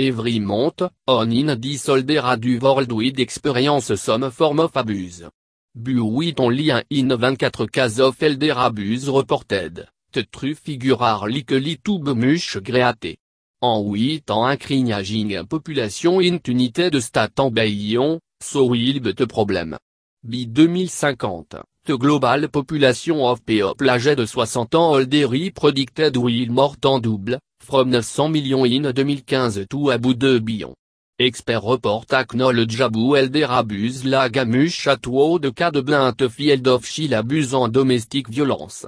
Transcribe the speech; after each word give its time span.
Every 0.00 0.38
month, 0.38 0.88
on 1.08 1.32
in 1.32 1.56
disoldera 1.56 2.36
du 2.36 2.60
world 2.60 2.92
with 2.92 3.18
experience 3.18 3.96
some 3.96 4.30
form 4.30 4.60
of 4.60 4.76
abuse. 4.76 5.28
Buit 5.74 6.38
on 6.38 6.50
lit 6.50 6.70
un 6.70 6.82
in 6.88 7.08
24 7.08 7.66
cas 7.66 7.98
of 7.98 8.22
elder 8.22 8.54
abuse 8.56 9.08
reported, 9.08 9.88
te 10.12 10.22
tru 10.22 10.54
figurar 10.54 11.26
like 11.26 11.50
litube 11.50 12.14
muche 12.14 12.58
gréate. 12.62 13.16
En 13.60 13.80
8 13.80 14.30
ans 14.30 14.44
un 14.44 15.44
population 15.44 16.20
in 16.20 16.38
unité 16.46 16.90
de 16.90 17.00
stat 17.00 17.32
en 17.38 17.50
baillon, 17.50 18.20
so 18.40 18.66
will 18.66 19.00
te 19.16 19.24
problème. 19.24 19.78
Bi 20.22 20.46
2050, 20.46 21.56
the 21.56 21.64
global 21.92 22.48
population 22.48 23.24
of 23.24 23.40
people 23.42 23.74
âgés 23.88 24.16
de 24.16 24.26
60 24.26 24.74
ans 24.74 24.92
oldery 24.92 25.50
predicted 25.50 26.16
will 26.16 26.50
mort 26.50 26.76
en 26.84 26.98
double, 26.98 27.38
from 27.64 27.90
900 27.90 28.28
millions 28.28 28.64
in 28.64 28.92
2015 28.92 29.66
to 29.66 29.90
à 29.90 29.98
bout 29.98 30.14
de 30.14 30.38
billions. 30.38 30.74
Expert 31.18 31.60
report 31.64 32.12
acknowledge 32.12 32.80
abu 32.80 33.16
elder 33.16 33.46
abuse 33.50 34.04
la 34.04 34.28
gamuche 34.28 34.78
château 34.78 35.38
de 35.38 35.50
cas 35.50 35.70
de 35.70 35.80
blinte 35.80 36.28
field 36.28 36.66
of 36.68 36.86
chill 36.86 37.12
abuse 37.12 37.54
en 37.54 37.68
domestique 37.68 38.30
violence. 38.30 38.86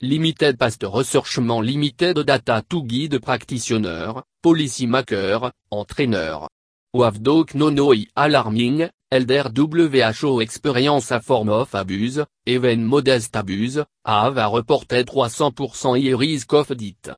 Limited 0.00 0.56
past 0.56 0.84
researchement 0.84 1.60
limited 1.60 2.18
data 2.20 2.62
to 2.68 2.82
guide 2.82 3.18
practitioner, 3.20 4.22
policy 4.42 4.86
maker, 4.86 5.52
entraîneur. 5.70 6.48
Wavdok 6.94 7.52
nonoi 7.54 8.08
alarming, 8.16 8.88
elder 9.10 9.50
WHO 9.54 10.40
experience 10.40 11.10
a 11.10 11.20
form 11.20 11.50
of 11.50 11.74
abuse, 11.74 12.24
even 12.46 12.82
modest 12.82 13.36
abuse, 13.36 13.84
have 14.06 14.38
a 14.38 14.48
reported 14.48 15.06
300% 15.06 15.98
i 15.98 16.14
risk 16.14 16.50
of 16.54 16.74
dit. 16.74 17.10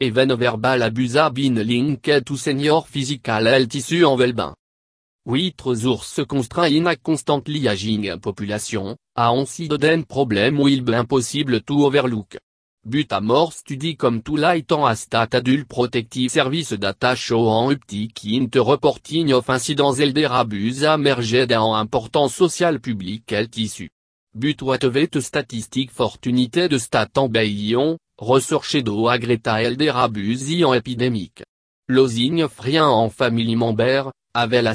Even 0.00 0.34
verbal 0.34 0.80
abuse 0.80 1.16
have 1.16 1.34
been 1.34 1.56
linked 1.56 2.24
to 2.24 2.36
senior 2.38 2.80
physical 2.80 3.44
health 3.44 3.74
issue 3.74 4.06
en 4.06 4.16
Velbin. 4.16 4.54
Huîtres 5.26 5.84
ours 5.84 6.20
constraint 6.26 6.86
a 6.86 6.96
constantly 6.96 7.68
aging 7.68 8.18
population, 8.20 8.96
a 9.14 9.30
onsi 9.30 9.68
den 9.68 10.04
problem 10.04 10.58
will 10.58 10.80
be 10.80 10.94
impossible 10.94 11.60
to 11.60 11.84
overlook. 11.84 12.38
But 12.90 13.12
a 13.12 13.20
more 13.20 13.52
study 13.52 13.96
comme 13.96 14.22
tout 14.22 14.38
light 14.38 14.72
en 14.72 14.86
a 14.86 14.96
stat 14.96 15.28
adult 15.34 15.66
protective 15.68 16.30
service 16.30 16.72
data 16.72 17.14
show 17.14 17.50
en 17.50 17.72
uptick 17.72 18.24
int 18.24 18.56
reporting 18.56 19.30
of 19.34 19.50
incidents 19.50 20.00
elder 20.00 20.32
abuse 20.32 20.84
emerged 20.84 21.52
en 21.52 21.74
important 21.76 22.28
social 22.28 22.80
public 22.80 23.30
health 23.30 23.58
issue. 23.58 23.90
But 24.34 24.62
what 24.62 24.86
vet 24.86 25.20
statistique 25.20 25.90
fortunité 25.90 26.70
de 26.70 26.78
stat 26.78 27.10
en 27.18 27.28
baillon, 27.28 27.98
researched 28.18 28.84
do 28.84 29.08
agreta 29.08 29.60
elder 29.62 29.92
abuse 29.94 30.64
en 30.64 30.72
épidémique. 30.72 31.42
Losing 31.88 32.48
frien 32.48 32.88
en 32.88 33.10
family 33.10 33.54
member, 33.54 34.04
avait 34.32 34.62
la 34.62 34.72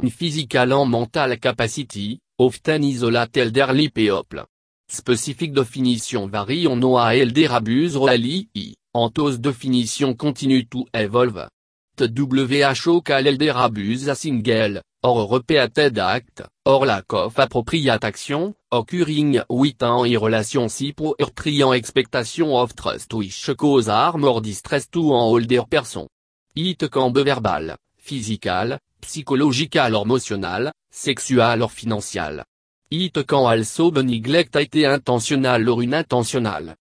une 0.00 0.10
physical 0.10 0.72
en 0.72 0.86
mental 0.86 1.36
capacity, 1.40 2.20
often 2.38 2.84
isolate 2.84 3.36
elderly 3.38 3.88
people. 3.88 4.46
Spécifique 4.88 5.52
définition 5.52 6.28
varie 6.28 6.68
on 6.68 6.76
noa 6.76 7.16
elder 7.16 7.52
abuse 7.52 7.96
roali 7.96 8.48
i, 8.54 8.76
en 8.94 9.10
tos 9.10 9.38
définition 9.38 10.14
continue 10.14 10.64
to 10.64 10.86
evolve. 10.94 11.48
TWHO 11.96 13.00
cal 13.00 13.26
elder 13.26 13.56
abuse 13.56 14.08
a 14.08 14.14
single, 14.14 14.80
or 15.02 15.26
repeated 15.32 15.98
act, 15.98 16.44
or 16.64 16.86
lack 16.86 17.12
of 17.12 17.38
appropriate 17.38 18.04
action, 18.04 18.54
occurring 18.70 19.42
with 19.48 19.82
en 19.82 20.04
i 20.04 20.16
relation 20.16 20.68
si 20.68 20.92
pro 20.92 21.16
triant 21.34 21.74
expectation 21.74 22.52
of 22.54 22.74
trust 22.74 23.12
wish 23.12 23.50
cause 23.56 23.88
harm 23.88 24.24
or 24.24 24.40
distress 24.40 24.88
to 24.88 25.00
en 25.00 25.26
older 25.32 25.66
person. 25.66 26.06
It 26.54 26.88
can 26.90 27.12
be 27.12 27.24
verbal, 27.24 27.76
physical, 27.98 28.78
psychological 29.02 29.96
or 29.96 30.04
emotional, 30.04 30.70
sexual 30.90 31.62
or 31.62 31.68
financial. 31.68 32.44
It 32.90 33.24
can 33.26 33.44
also 33.46 33.90
be 33.90 34.02
neglect 34.02 34.54
a 34.54 34.62
été 34.62 34.86
intentionnel 34.86 35.68
or 35.68 35.82
unintentional. 35.82 36.76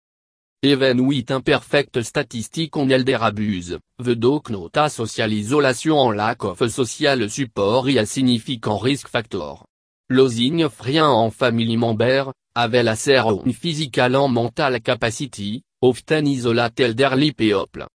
Even 0.62 1.00
with 1.00 1.32
imperfect 1.32 2.02
statistique 2.04 2.78
on 2.78 2.92
elder 2.92 3.18
abuse, 3.22 3.78
the 3.98 4.16
doc 4.16 4.52
nota 4.52 4.88
social 4.90 5.32
isolation 5.32 5.98
en 5.98 6.12
lack 6.12 6.44
of 6.44 6.68
social 6.70 7.28
support 7.30 7.90
y 7.90 7.98
a 7.98 8.06
significant 8.06 8.80
risk 8.82 9.08
factor. 9.08 9.66
Losing 10.10 10.70
frien 10.70 11.08
en 11.08 11.32
family 11.32 11.76
member, 11.76 12.32
avait 12.54 12.84
la 12.84 12.96
une 13.44 13.54
physical 13.54 14.16
en 14.16 14.30
mental 14.30 14.82
capacity, 14.82 15.64
often 15.82 16.28
isolate 16.28 16.80
elderly 16.82 17.34
people. 17.34 17.88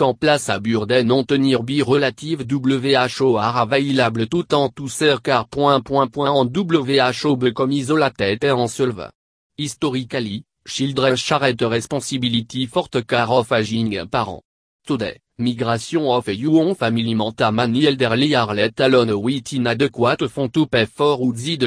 En 0.00 0.12
place 0.12 0.50
à 0.50 0.60
Burden 0.60 1.06
non 1.06 1.24
tenir 1.24 1.62
bi 1.62 1.80
relative 1.80 2.44
WHO 2.50 3.38
are 3.38 3.56
available 3.56 4.28
tout 4.28 4.52
en 4.52 4.68
tout 4.68 4.90
car 5.22 5.48
point 5.48 5.80
point 5.80 6.06
point 6.06 6.30
en 6.30 6.44
WHO 6.44 7.36
be 7.36 7.50
comme 7.54 7.72
isolated 7.72 8.44
et 8.44 8.50
en 8.50 8.68
solve. 8.68 9.08
Historically, 9.56 10.44
children 10.66 11.16
charrette 11.16 11.62
responsibility 11.62 12.66
forte 12.66 13.06
car 13.06 13.32
of 13.32 13.50
aging 13.52 14.04
parent. 14.06 14.42
Today, 14.86 15.18
migration 15.38 16.12
of 16.12 16.28
you 16.28 16.74
family 16.74 17.14
manta 17.14 17.50
mani 17.50 17.86
elderly 17.86 18.34
arlet 18.34 18.78
alone 18.80 19.14
with 19.14 19.50
inadequate 19.52 20.28
font 20.28 20.52
to 20.52 20.66
pay 20.66 20.84
for 20.84 21.18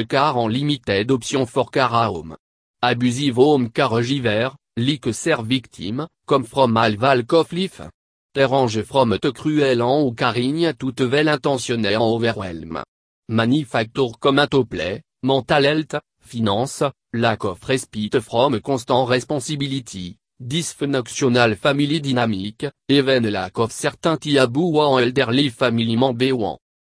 car 0.08 0.36
en 0.36 0.48
limited 0.48 1.10
option 1.10 1.46
for 1.46 1.68
car 1.68 1.90
home. 1.90 2.36
Abusive 2.80 3.38
home 3.38 3.70
car 3.70 4.00
giver, 4.02 4.52
like 4.76 5.12
ser 5.12 5.42
victime, 5.42 6.06
comme 6.24 6.44
from 6.44 6.76
alval 6.76 7.24
koflif. 7.24 7.80
Terrange 8.34 8.82
from 8.82 9.16
te 9.20 9.30
cruel 9.30 9.80
en 9.80 10.00
ou 10.02 10.10
carigne 10.10 10.72
toute 10.74 11.02
vel 11.02 11.28
intentionné 11.28 11.94
en 11.94 12.02
overwhelm. 12.02 12.82
Manifactor 13.28 14.18
comme 14.18 14.40
un 14.40 14.48
play, 14.68 15.02
mental 15.22 15.64
health, 15.64 15.96
finance, 16.18 16.82
lack 17.12 17.44
of 17.44 17.62
respite 17.62 18.18
from 18.18 18.60
constant 18.60 19.04
responsibility, 19.04 20.16
dysfunctional 20.40 21.54
family 21.54 22.00
dynamic, 22.00 22.66
even 22.88 23.30
lack 23.30 23.56
of 23.60 23.70
certainty 23.70 24.36
abu 24.36 24.80
en 24.80 24.98
elderly 24.98 25.48
family 25.48 25.96
member 25.96 26.34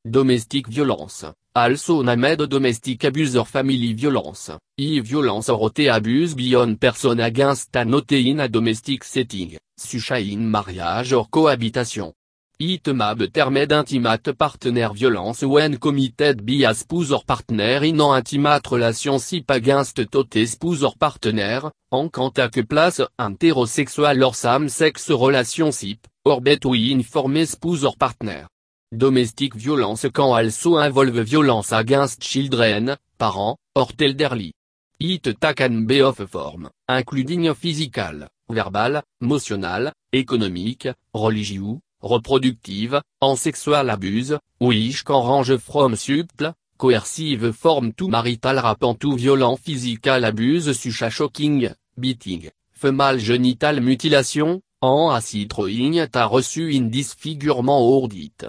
Domestic 0.05 0.69
violence, 0.69 1.25
also 1.59 2.03
named 2.03 2.47
domestic 2.47 3.05
abuser 3.05 3.45
family 3.45 3.93
violence, 3.95 4.53
e 4.77 5.01
violence 5.01 5.49
or 5.49 5.71
abuse 5.91 6.35
beyond 6.35 6.79
person 6.79 7.21
against 7.21 7.77
an 7.77 7.95
in 8.11 8.41
a 8.41 8.49
domestic 8.49 9.05
setting, 9.05 9.59
sucha 9.79 10.19
in 10.21 10.49
mariage 10.49 11.13
or 11.13 11.27
cohabitation. 11.29 12.13
Itmab 12.61 13.31
termed 13.31 13.71
intimate 13.71 14.33
partner 14.33 14.89
violence 14.93 15.45
when 15.45 15.79
committed 15.79 16.45
by 16.45 16.69
a 16.69 16.75
spouse 16.75 17.13
or 17.13 17.23
partner 17.25 17.85
in 17.85 18.01
an 18.01 18.19
intimate 18.19 18.69
relation 18.73 19.19
sip 19.21 19.51
against 19.51 20.11
tote 20.11 20.45
spouse 20.45 20.83
or 20.83 20.97
partner, 20.99 21.71
en 21.93 22.09
quant 22.09 22.33
à 22.37 22.49
que 22.49 22.63
place 22.63 23.01
hétérosexual 23.17 24.25
or 24.25 24.35
same 24.35 24.69
sex 24.69 25.09
relationship, 25.11 26.07
or 26.25 26.41
between 26.41 27.05
forme 27.05 27.45
spouse 27.45 27.85
or 27.85 27.95
partner. 27.97 28.49
Domestic 28.91 29.54
violence 29.54 30.06
quand 30.10 30.32
also 30.32 30.78
involve 30.78 31.21
violence 31.21 31.72
against 31.72 32.22
children, 32.22 32.97
parents, 33.19 33.56
or 33.75 33.88
elderly. 34.00 34.54
It 34.99 35.38
can 35.54 35.84
be 35.84 36.00
of 36.00 36.25
form, 36.26 36.71
including 36.88 37.54
physical, 37.54 38.26
verbal, 38.49 39.03
emotional, 39.21 39.93
économique, 40.10 40.88
religieux, 41.12 41.81
reproductive, 42.03 43.03
en 43.21 43.37
sexual 43.37 43.91
abuse, 43.91 44.38
which 44.59 45.05
can 45.05 45.22
range 45.22 45.59
from 45.59 45.94
subtle, 45.94 46.55
coercive 46.78 47.53
form 47.53 47.93
to 47.93 48.09
marital 48.09 48.56
rapant 48.56 48.94
to 48.94 49.16
violent 49.19 49.59
physical 49.59 50.25
abuse 50.25 50.72
such 50.72 51.10
shocking, 51.10 51.75
beating, 51.99 52.50
female 52.72 53.19
genital 53.19 53.82
mutilation, 53.82 54.62
en 54.81 55.10
acid 55.10 55.53
throwing 55.53 55.99
a 56.00 56.06
reçu 56.06 56.75
in 56.75 56.88
disfigurement 56.88 57.81
ordite. 57.81 58.47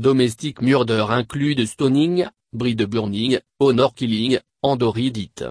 Domestic 0.00 0.62
murder 0.62 1.04
include 1.10 1.66
stoning, 1.66 2.24
bride 2.52 2.88
burning, 2.88 3.36
honor 3.58 3.90
killing, 3.92 4.38
andoridite. 4.62 5.50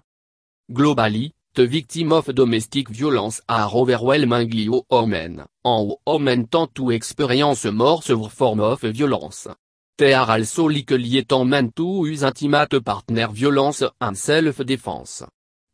Globally, 0.72 1.34
the 1.54 1.68
victim 1.68 2.14
of 2.14 2.34
domestic 2.34 2.88
violence 2.88 3.42
are 3.50 3.70
overwhelmingly 3.74 4.70
women, 4.90 5.44
en 5.66 5.96
women 6.06 6.48
tend 6.48 6.74
to 6.74 6.92
experience 6.92 7.66
more 7.66 8.02
severe 8.02 8.30
form 8.30 8.62
of 8.62 8.80
violence. 8.84 9.50
They 9.98 10.14
are 10.14 10.32
also 10.32 10.70
likely 10.70 11.26
men 11.44 11.74
to 11.74 12.06
use 12.06 12.24
intimate 12.24 12.82
partner 12.86 13.28
violence 13.28 13.84
and 14.00 14.18
self-defense. 14.18 15.26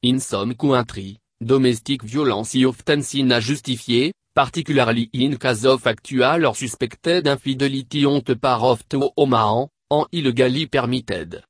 In 0.02 0.20
some 0.20 0.56
countries, 0.56 1.20
domestic 1.44 2.04
violence 2.04 2.56
is 2.56 2.66
often 2.66 3.04
seen 3.04 3.32
as 3.32 3.46
justifié, 3.46 4.12
particularly 4.34 5.10
in 5.14 5.38
case 5.38 5.66
of 5.66 5.86
actual 5.86 6.46
or 6.46 6.56
suspected 6.56 7.28
infidelity 7.28 8.06
on 8.06 8.22
the 8.26 8.36
part 8.36 8.62
of 8.62 8.88
two 8.88 9.12
women, 9.16 9.68
en 9.92 10.06
illegally 10.12 10.68
permitted. 10.68 11.44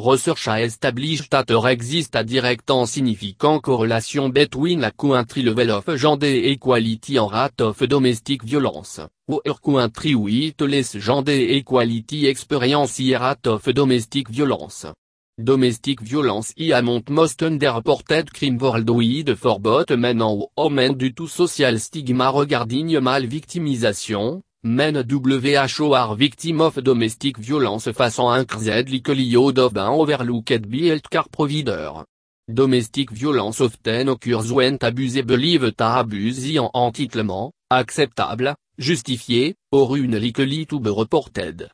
Research 0.00 0.46
a 0.46 0.62
established 0.62 1.28
that 1.30 1.48
there 1.48 1.66
exist 1.72 2.14
a 2.14 2.22
direct 2.22 2.70
and 2.70 2.88
significant 2.88 3.60
correlation 3.60 4.30
between 4.30 4.80
la 4.80 4.92
country 4.92 5.42
level 5.42 5.72
of 5.72 5.96
gender 5.96 6.28
equality 6.28 7.16
and 7.16 7.32
rate 7.32 7.60
of 7.60 7.76
domestic 7.88 8.44
violence, 8.44 9.00
or 9.26 9.42
country 9.60 10.14
with 10.14 10.60
less 10.60 10.92
gender 10.92 11.32
equality 11.32 12.28
experience 12.28 13.00
rate 13.00 13.46
of 13.48 13.64
domestic 13.74 14.28
violence. 14.28 14.86
Domestic 15.40 16.02
violence 16.02 16.52
i 16.58 16.72
amount 16.72 17.10
most 17.10 17.42
underreported 17.42 18.32
crime 18.32 18.58
worldwide 18.58 19.36
for 19.36 19.60
both 19.60 19.90
men 19.96 20.20
and 20.20 20.44
women 20.56 20.94
due 20.98 21.12
to 21.12 21.28
social 21.28 21.78
stigma 21.78 22.32
regarding 22.32 23.00
mal 23.00 23.22
victimisation, 23.22 24.42
Men 24.64 25.04
WHO 25.08 25.94
are 25.94 26.16
victim 26.16 26.60
of 26.60 26.82
domestic 26.82 27.38
violence 27.38 27.92
face 27.92 28.18
en 28.18 28.44
likely 28.90 29.36
of 29.36 29.76
an 29.76 29.86
overlooked 29.86 30.68
by 30.68 30.78
healthcare 30.78 31.28
provider. 31.30 32.04
Domestic 32.48 33.12
violence 33.12 33.60
often 33.60 34.08
occurs 34.08 34.50
when 34.50 34.76
abuse 34.80 35.22
believe 35.22 35.72
ta 35.76 36.00
abuse 36.00 36.56
en 36.56 36.68
entitlement, 36.74 37.52
acceptable, 37.70 38.56
justifié, 38.76 39.54
or 39.70 39.96
likely 39.96 40.66
to 40.66 40.80
be 40.80 40.90
reported. 40.90 41.70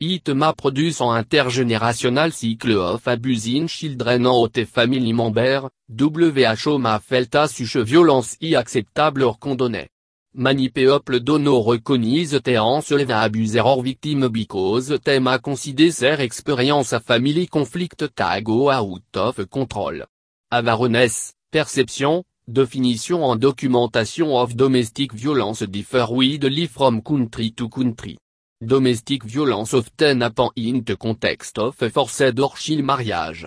It 0.00 0.28
ma 0.28 0.52
produce 0.52 1.00
en 1.00 1.12
intergénérationnel 1.12 2.32
cycle 2.32 2.76
of 2.76 3.08
abuse 3.08 3.48
in 3.48 3.66
children 3.66 4.26
and 4.26 4.64
family 4.64 5.12
member, 5.12 5.68
WHO 5.88 6.78
ma 6.78 7.00
felta 7.00 7.48
such 7.48 7.78
violence 7.78 8.36
acceptable 8.54 9.24
or 9.24 9.36
condonné. 9.40 9.88
Many 10.34 10.68
people 10.68 11.18
dono 11.18 11.60
recognize 11.68 12.38
se 12.38 12.94
leva 12.94 13.22
abuser 13.22 13.62
or 13.64 13.82
victim 13.82 14.28
because 14.28 15.00
them 15.02 15.26
a 15.26 15.40
consider 15.40 15.90
their 15.90 16.20
experience 16.20 16.92
a 16.92 17.00
family 17.00 17.48
conflict 17.48 18.06
tago 18.14 18.70
out 18.70 19.16
of 19.16 19.48
control. 19.48 20.04
Awareness, 20.52 21.34
perception, 21.50 22.22
définition 22.46 23.24
en 23.24 23.34
documentation 23.34 24.28
of 24.30 24.54
domestic 24.54 25.12
violence 25.12 25.66
differ 25.66 26.06
widely 26.08 26.68
from 26.68 27.02
country 27.02 27.50
to 27.50 27.68
country. 27.68 28.16
Domestic 28.60 29.22
violence 29.22 29.72
often 29.72 30.20
happen 30.20 30.48
in 30.56 30.82
the 30.82 30.96
context 30.96 31.58
of 31.60 31.76
forced 31.76 32.40
or 32.40 32.56
child 32.56 32.82
marriage. 32.82 33.46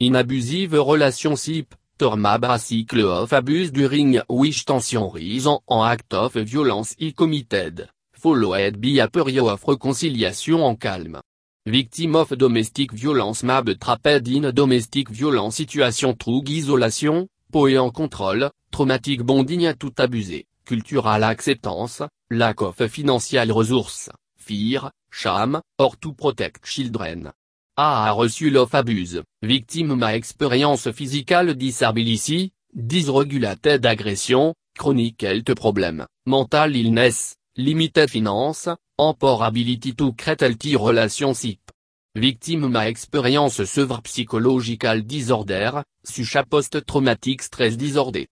In 0.00 0.16
abusive 0.16 0.74
relationship, 0.74 1.74
Torma 1.96 2.58
cycle 2.58 3.22
of 3.22 3.32
abuse 3.32 3.70
during 3.70 4.20
which 4.28 4.66
tension 4.66 5.10
reason 5.14 5.56
en 5.66 5.82
act 5.90 6.12
of 6.12 6.34
violence 6.34 6.94
i 7.00 7.10
committed, 7.12 7.88
followed 8.12 8.78
by 8.78 9.00
a 9.00 9.08
period 9.08 9.48
of 9.48 9.64
reconciliation 9.66 10.60
en 10.60 10.76
calme. 10.76 11.22
Victim 11.64 12.16
of 12.16 12.36
domestic 12.36 12.92
violence 12.92 13.42
mab 13.42 13.78
trapped 13.78 14.28
in 14.28 14.52
domestic 14.52 15.08
violence 15.08 15.56
situation 15.56 16.14
through 16.14 16.42
isolation, 16.46 17.26
poe 17.50 17.78
en 17.78 17.90
contrôle, 17.90 18.50
traumatic 18.70 19.22
bonding 19.22 19.64
à 19.64 19.72
tout 19.72 19.94
abusé, 19.96 20.44
cultural 20.66 21.24
acceptance, 21.24 22.02
lack 22.30 22.60
of 22.60 22.86
financial 22.88 23.56
resources, 23.56 24.10
fear, 24.50 24.90
or 25.78 25.96
to 25.96 26.12
protect 26.12 26.66
children. 26.66 27.30
A 27.76 28.10
a 28.10 28.14
reçu 28.14 28.50
l'off 28.50 28.74
abuse, 28.74 29.22
victime 29.42 29.94
ma 29.94 30.14
expérience 30.14 30.92
physical 30.92 31.54
disability, 31.54 32.52
dysregulated 32.74 33.86
agression, 33.86 34.52
chronic 34.76 35.22
health 35.22 35.54
problem, 35.54 36.04
mental 36.26 36.74
illness, 36.74 37.36
limited 37.56 38.10
finance, 38.10 38.68
emporability 38.98 39.94
to 39.94 40.12
create 40.14 40.76
relationship. 40.76 41.60
Victime 42.14 42.68
ma 42.68 42.86
expérience 42.86 43.64
severe 43.64 44.00
psychological 44.04 45.00
disorder, 45.02 45.84
sucha 46.02 46.44
post-traumatic 46.44 47.40
stress 47.42 47.76
disorder. 47.76 48.26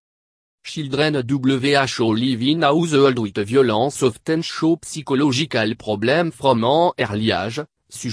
Children 0.70 1.22
WHO 1.26 2.12
live 2.12 2.42
in 2.42 2.62
household 2.62 3.18
with 3.18 3.38
violence 3.38 4.02
often 4.02 4.42
show 4.42 4.78
psychological 4.84 5.74
problem 5.76 6.30
from 6.30 6.62
an 6.62 6.90
early 6.98 7.30
age, 7.30 7.62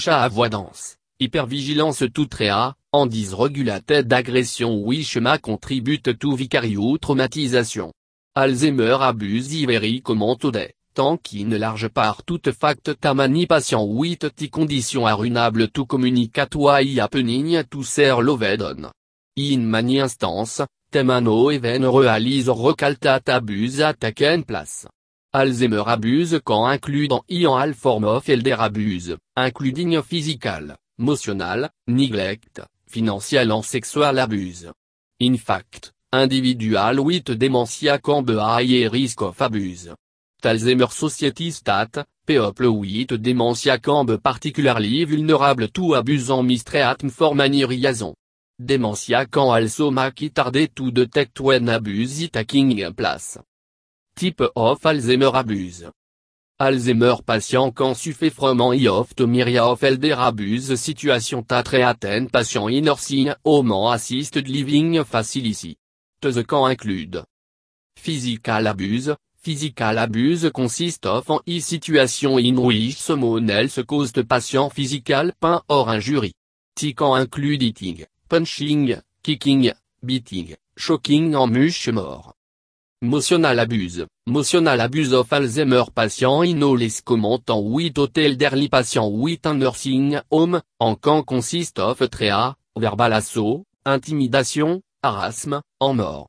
avoidance 0.07 0.96
hypervigilance 1.19 2.10
tréa, 2.30 2.74
en 2.94 3.07
dysregulated 3.07 4.07
d'agression. 4.07 4.69
Wishma 4.86 5.38
contribute 5.38 6.18
to 6.18 6.38
vicarious 6.38 6.98
traumatisation. 7.02 7.92
Alzheimer 8.34 9.01
abuse 9.01 9.66
very 9.66 10.00
common 10.01 10.38
today, 10.38 10.75
tant 10.94 11.18
qu'in 11.18 11.58
large 11.58 11.90
part 11.90 12.24
toute 12.25 12.54
fact 12.54 12.96
ta 13.01 13.13
patient. 13.13 13.86
With 13.86 14.34
ti 14.34 14.50
condition 14.50 15.06
arunable 15.06 15.69
to 15.74 15.86
communicate 15.86 16.56
why 16.56 16.86
happening. 17.01 17.66
To 17.69 17.84
ser 17.84 18.22
lovedon. 18.22 18.92
In 19.38 19.69
many 19.69 19.98
instance, 19.98 20.62
recaltat 22.64 23.30
place. 24.44 24.88
Alzheimer 25.34 25.90
abuse 25.90 26.40
quand 26.44 26.66
inclut 26.66 27.10
dans 27.10 27.26
i 27.28 27.46
en 27.46 27.54
all 27.54 27.74
form 27.74 28.06
of 28.06 28.30
elder 28.30 28.56
abuse, 28.58 29.18
including 29.36 30.02
physical, 30.02 30.78
motional, 30.98 31.70
neglect, 31.88 32.62
financial 32.88 33.52
and 33.52 33.62
sexual 33.62 34.18
abuse. 34.18 34.68
In 35.20 35.38
fact, 35.38 35.92
individual 36.14 37.04
with 37.04 37.32
dementia 37.32 38.00
can 38.00 38.22
be 38.22 38.36
high 38.36 38.88
risk 38.90 39.22
of 39.22 39.42
abuse. 39.42 39.90
Alzheimer 40.42 40.92
Society 40.92 41.52
stat, 41.52 42.06
people 42.26 42.54
with 42.80 43.22
dementia 43.22 43.80
can 43.80 44.06
be 44.06 44.18
particularly 44.18 45.04
vulnerable 45.04 45.68
to 45.68 45.96
abuse 45.96 46.30
en 46.30 46.44
mistreatment 46.44 47.12
for 47.12 47.36
many 47.36 47.66
reasons. 47.66 48.14
Dementia 48.57 49.25
can 49.28 49.42
also 49.42 49.92
make 49.92 50.22
it 50.22 50.38
harder 50.38 50.68
to 50.68 50.90
detect 50.90 51.42
when 51.42 51.68
abuse 51.68 52.30
taking 52.30 52.94
place. 52.94 53.38
Type 54.16 54.50
of 54.56 54.81
Alzheimer 54.81 55.34
abuse 55.36 55.84
Alzheimer 56.57 57.22
patient 57.22 57.74
quand 57.74 57.94
suffe 57.94 58.30
from 58.30 58.62
i 58.62 58.88
of 58.88 59.13
myria 59.28 59.66
of 59.66 59.84
elder 59.84 60.16
abuse 60.18 60.78
situation 60.78 61.44
tatreaten 61.44 62.30
patient 62.30 62.69
in 62.69 62.86
nursing 62.86 63.34
home 63.44 63.74
assisted 63.94 64.48
living 64.48 65.04
facility. 65.04 65.75
The 66.22 66.46
can 66.46 66.72
include 66.72 67.25
Physical 67.98 68.68
abuse, 68.68 69.13
physical 69.36 69.98
abuse 69.98 70.50
consist 70.54 71.06
of 71.08 71.30
an 71.30 71.40
i 71.46 71.60
situation 71.60 72.40
in 72.40 72.56
which 72.56 72.96
someone 72.96 73.50
else 73.50 73.84
caused 73.86 74.25
patient 74.25 74.72
physical 74.72 75.31
pain 75.42 75.60
or 75.68 75.94
injury. 75.94 76.31
T 76.74 76.94
can 76.94 77.22
include 77.22 77.63
eating, 77.63 78.06
punching, 78.27 79.01
kicking, 79.24 79.74
beating, 80.04 80.56
shocking 80.75 81.36
en 81.36 81.48
much 81.48 81.89
more. 81.89 82.33
Motional 83.01 83.60
abuse, 83.60 84.06
motional 84.27 84.80
abuse 84.80 85.13
of 85.13 85.30
Alzheimer 85.30 85.92
patient 85.92 86.44
in 86.44 86.75
les 86.75 87.01
commentant 87.01 87.62
with 87.62 87.98
hotel 87.98 88.36
derly 88.36 88.69
patient 88.69 89.12
with 89.12 89.45
un 89.45 89.56
nursing 89.56 90.19
home, 90.31 90.62
en 90.80 90.96
can 90.96 91.22
consist 91.24 91.77
of 91.79 92.10
trea, 92.10 92.55
verbal 92.75 93.13
assault, 93.13 93.65
intimidation, 93.86 94.82
harassment, 95.03 95.62
en 95.79 95.94
mort. 95.94 96.27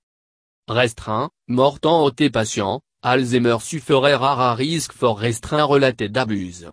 Restreint, 0.69 1.31
mortant 1.49 2.05
ôté 2.05 2.29
patient, 2.31 2.81
Alzheimer 3.03 3.61
sufferer 3.61 4.17
rara 4.17 4.55
risk 4.57 4.93
for 4.93 5.15
restreint 5.15 5.71
related 5.71 6.17
abuse. 6.17 6.67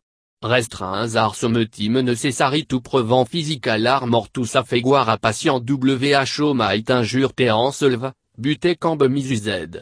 Restreints 0.43 1.15
are 1.15 1.33
some 1.33 1.53
necessary 1.53 2.65
to 2.65 2.81
prevent 2.81 3.29
physical 3.29 3.85
harm 3.85 4.13
or 4.13 4.27
to 4.27 4.43
safeguard 4.43 5.07
a 5.07 5.17
patient 5.17 5.63
WHO 5.65 6.53
might 6.53 6.89
injure 6.89 7.31
en 7.37 7.71
solve, 7.71 8.11
buté 8.37 8.75
cambe 8.75 9.07
misused. 9.07 9.81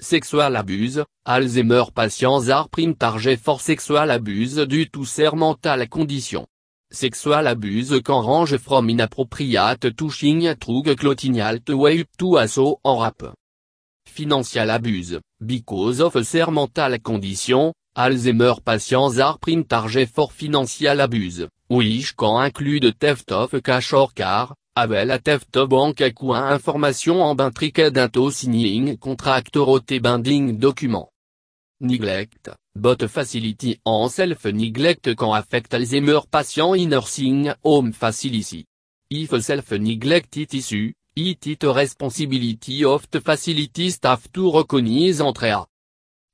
Sexual 0.00 0.56
abuse, 0.56 1.04
Alzheimer 1.26 1.90
patients 1.92 2.48
are 2.48 2.66
prime 2.70 2.94
target 2.94 3.38
for 3.38 3.60
sexual 3.60 4.10
abuse 4.10 4.66
due 4.66 4.86
to 4.86 5.04
ser 5.04 5.36
mental 5.36 5.86
condition. 5.88 6.46
Sexual 6.90 7.46
abuse 7.46 8.00
can 8.00 8.24
range 8.24 8.56
from 8.56 8.88
inappropriate 8.88 9.94
touching 9.94 10.54
trug 10.56 10.96
clotinial 10.96 11.62
to 11.62 11.76
way 11.76 12.04
to 12.16 12.38
assault 12.38 12.80
en 12.86 13.02
rap. 13.02 13.34
Financial 14.06 14.70
abuse, 14.70 15.20
because 15.44 16.00
of 16.00 16.24
ser 16.24 16.50
mental 16.50 16.98
condition, 17.00 17.74
Alzheimer 17.96 18.60
patients 18.60 19.20
are 19.20 19.38
prime 19.38 19.64
target 19.64 20.08
for 20.08 20.28
financial 20.28 21.00
abuse, 21.00 21.46
which 21.68 22.16
can 22.16 22.44
include 22.44 22.98
theft 22.98 23.30
of 23.30 23.62
cash 23.62 23.92
or 23.92 24.08
car, 24.12 24.52
Avel 24.76 25.12
a 25.12 25.20
theft 25.20 25.56
bank 25.68 26.00
à 26.00 26.10
coin 26.10 26.52
information 26.52 27.22
en 27.22 27.36
bin 27.36 27.52
d'into 27.92 28.32
signing 28.32 28.96
contract 28.96 29.54
roté 29.54 30.00
binding 30.00 30.58
document. 30.58 31.08
Neglect, 31.80 32.50
bot 32.74 33.06
facility 33.06 33.78
en 33.84 34.08
self-neglect 34.08 35.14
quand 35.14 35.32
affect 35.32 35.72
Alzheimer 35.72 36.26
patient 36.28 36.74
in 36.74 36.88
nursing 36.88 37.52
home 37.62 37.92
facility. 37.92 38.66
If 39.10 39.40
self-neglect 39.40 40.36
it 40.36 40.54
issue, 40.54 40.92
it 41.14 41.46
it 41.46 41.62
responsibility 41.62 42.84
of 42.84 43.08
the 43.12 43.20
facility 43.20 43.92
staff 43.92 44.26
to 44.32 44.50
recognize 44.50 45.20
entrea. 45.20 45.68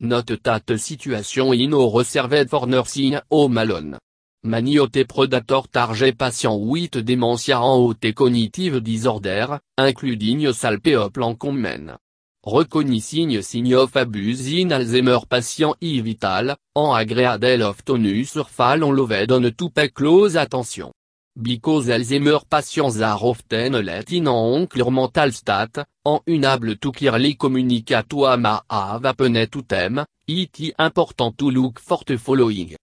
Note 0.03 0.39
that 0.43 0.79
situation 0.79 1.53
in 1.53 1.75
or 1.75 1.93
reserved 1.93 2.49
for 2.49 2.67
nursing 2.67 3.21
home 3.29 3.59
alone. 3.59 3.99
Maniote 4.43 5.05
predator 5.05 5.69
target 5.71 6.17
patient 6.17 6.59
8 6.75 7.03
dementia 7.03 7.59
en 7.59 7.77
haute 7.77 8.15
cognitive 8.15 8.81
disorder, 8.81 9.61
including 9.77 10.55
salpeople 10.55 11.23
en 11.23 11.35
common. 11.35 11.99
Reconnaissing 12.43 13.43
signe 13.43 13.75
of 13.75 13.95
abuse 13.97 14.49
in 14.49 14.73
Alzheimer 14.73 15.27
patient 15.27 15.75
e 15.83 16.01
vital, 16.01 16.57
en 16.75 16.95
agreadel 16.95 17.61
of 17.61 17.85
tonus 17.85 18.31
surfal 18.33 18.83
on 18.83 18.97
loved 18.97 19.31
on 19.31 19.53
close 19.93 20.39
attention. 20.39 20.91
Because 21.37 21.89
Alzheimer 21.89 22.45
patients 22.45 23.01
are 23.01 23.17
often 23.23 23.81
let 23.85 24.11
in 24.11 24.27
en 24.27 24.67
clear 24.67 24.91
mental 24.91 25.33
stat, 25.33 25.87
en 26.05 26.21
unable 26.27 26.77
to 26.77 26.91
clearly 26.91 27.37
communicate 27.37 28.09
to 28.09 28.37
ma 28.37 28.61
have 28.69 29.05
happened 29.05 29.49
to 29.49 29.63
them, 29.63 30.05
it 30.27 30.75
important 30.77 31.39
to 31.39 31.51
look 31.51 31.79
for 31.79 32.03
the 32.05 32.19
following. 32.19 32.77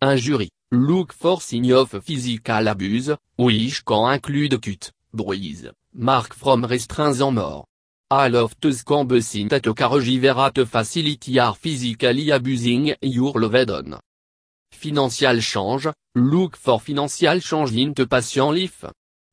Injury, 0.00 0.48
look 0.70 1.12
for 1.12 1.40
sign 1.40 1.72
of 1.72 2.00
physical 2.04 2.68
abuse, 2.68 3.16
which 3.36 3.84
can 3.84 4.14
include 4.14 4.60
cut, 4.60 4.92
bruise, 5.12 5.68
mark 5.94 6.34
from 6.34 6.64
restraints 6.64 7.20
en 7.20 7.34
mort. 7.34 7.66
All 8.10 8.36
of 8.36 8.54
those 8.60 8.84
can 8.84 9.06
be 9.06 9.20
seen 9.22 9.48
at 9.52 9.64
facility 10.66 11.38
are 11.40 11.54
physically 11.54 12.30
abusing 12.30 12.94
your 13.00 13.32
loved 13.40 13.70
one. 13.70 13.98
Financial 14.72 15.40
change, 15.40 15.88
look 16.16 16.56
for 16.56 16.80
financial 16.80 17.40
change 17.40 17.76
in 17.76 17.92
the 17.94 18.06
patient 18.06 18.52
life. 18.52 18.84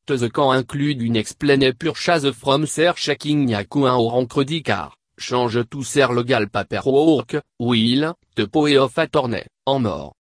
The 0.05 0.29
can 0.29 0.57
include 0.57 1.01
une 1.01 1.15
explained 1.15 1.77
purchase 1.77 2.31
from 2.31 2.65
ser 2.65 2.93
checking 2.93 3.53
un 3.53 3.65
or 3.71 4.25
credit 4.27 4.63
car, 4.63 4.93
change 5.19 5.57
to 5.69 5.83
ser 5.83 6.13
legal 6.13 6.47
paperwork, 6.49 7.41
will, 7.59 8.15
te 8.35 8.47
poe 8.47 8.77
of 8.77 8.97
attorney, 8.97 9.45
en 9.65 9.79
mort. 9.79 10.13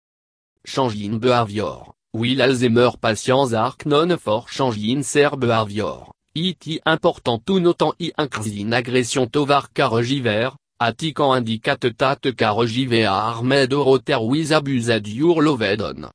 Change 0.65 0.95
in 1.03 1.19
behavior, 1.19 1.93
will 2.13 2.41
Alzheimer 2.41 2.97
patients 2.99 3.55
are 3.55 3.75
non 3.87 4.17
for 4.19 4.45
change 4.49 4.79
in 4.79 5.03
ser 5.03 5.37
behavior. 5.37 6.07
It 6.35 6.81
important 6.85 7.39
tout 7.45 7.59
notant 7.59 7.95
i 7.99 8.13
increase 8.19 8.73
agression 8.73 9.27
tovar 9.27 9.69
car 9.75 10.03
jiver, 10.03 10.53
Atikan 10.81 11.39
indicate 11.39 11.93
tat 11.97 12.21
car 12.37 12.65
jiver 12.65 13.07
armed 13.07 13.73
oroter 13.73 14.21
with 14.21 14.53
abused 14.53 15.09
your 15.09 15.43
lovedon. 15.43 16.09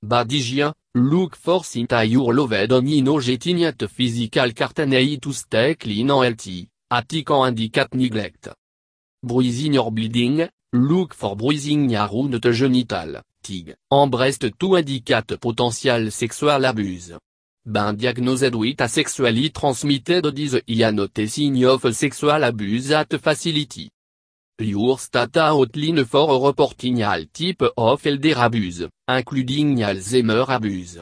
Badigien, 0.00 0.72
look 0.94 1.34
for 1.34 1.64
sinta 1.64 2.04
your 2.04 2.32
lovedon 2.32 2.86
ino 2.86 3.18
at 3.18 3.88
physical 3.88 4.52
cartanei 4.52 5.18
to 5.18 5.32
clean 5.76 6.10
en 6.12 6.22
healthy, 6.22 6.68
Atikan 6.88 7.48
indicate 7.48 7.96
neglect. 7.96 8.50
Bruising 9.20 9.76
or 9.78 9.90
bleeding, 9.90 10.48
look 10.74 11.12
for 11.12 11.34
bruising 11.34 11.92
around 11.96 12.40
the 12.40 12.52
genital, 12.52 13.20
tig, 13.42 13.74
en 13.90 14.08
brest 14.08 14.48
to 14.56 14.76
indicate 14.76 15.38
potential 15.38 16.12
sexual 16.12 16.64
abuse. 16.64 17.18
Ben 17.70 17.94
diagnosed 17.96 18.54
with 18.54 18.80
a 18.80 18.88
sexually 18.88 19.50
transmitted 19.50 20.34
disease 20.34 20.62
note 20.90 21.28
sign 21.28 21.62
of 21.66 21.94
sexual 21.94 22.42
abuse 22.42 22.92
at 22.92 23.12
facility. 23.20 23.90
Your 24.58 24.98
stata 24.98 25.42
outline 25.42 26.02
for 26.06 26.46
reporting 26.46 27.02
all 27.04 27.26
type 27.30 27.70
of 27.76 28.06
elder 28.06 28.34
abuse, 28.38 28.88
including 29.06 29.76
Alzheimer 29.80 30.48
abuse. 30.48 30.96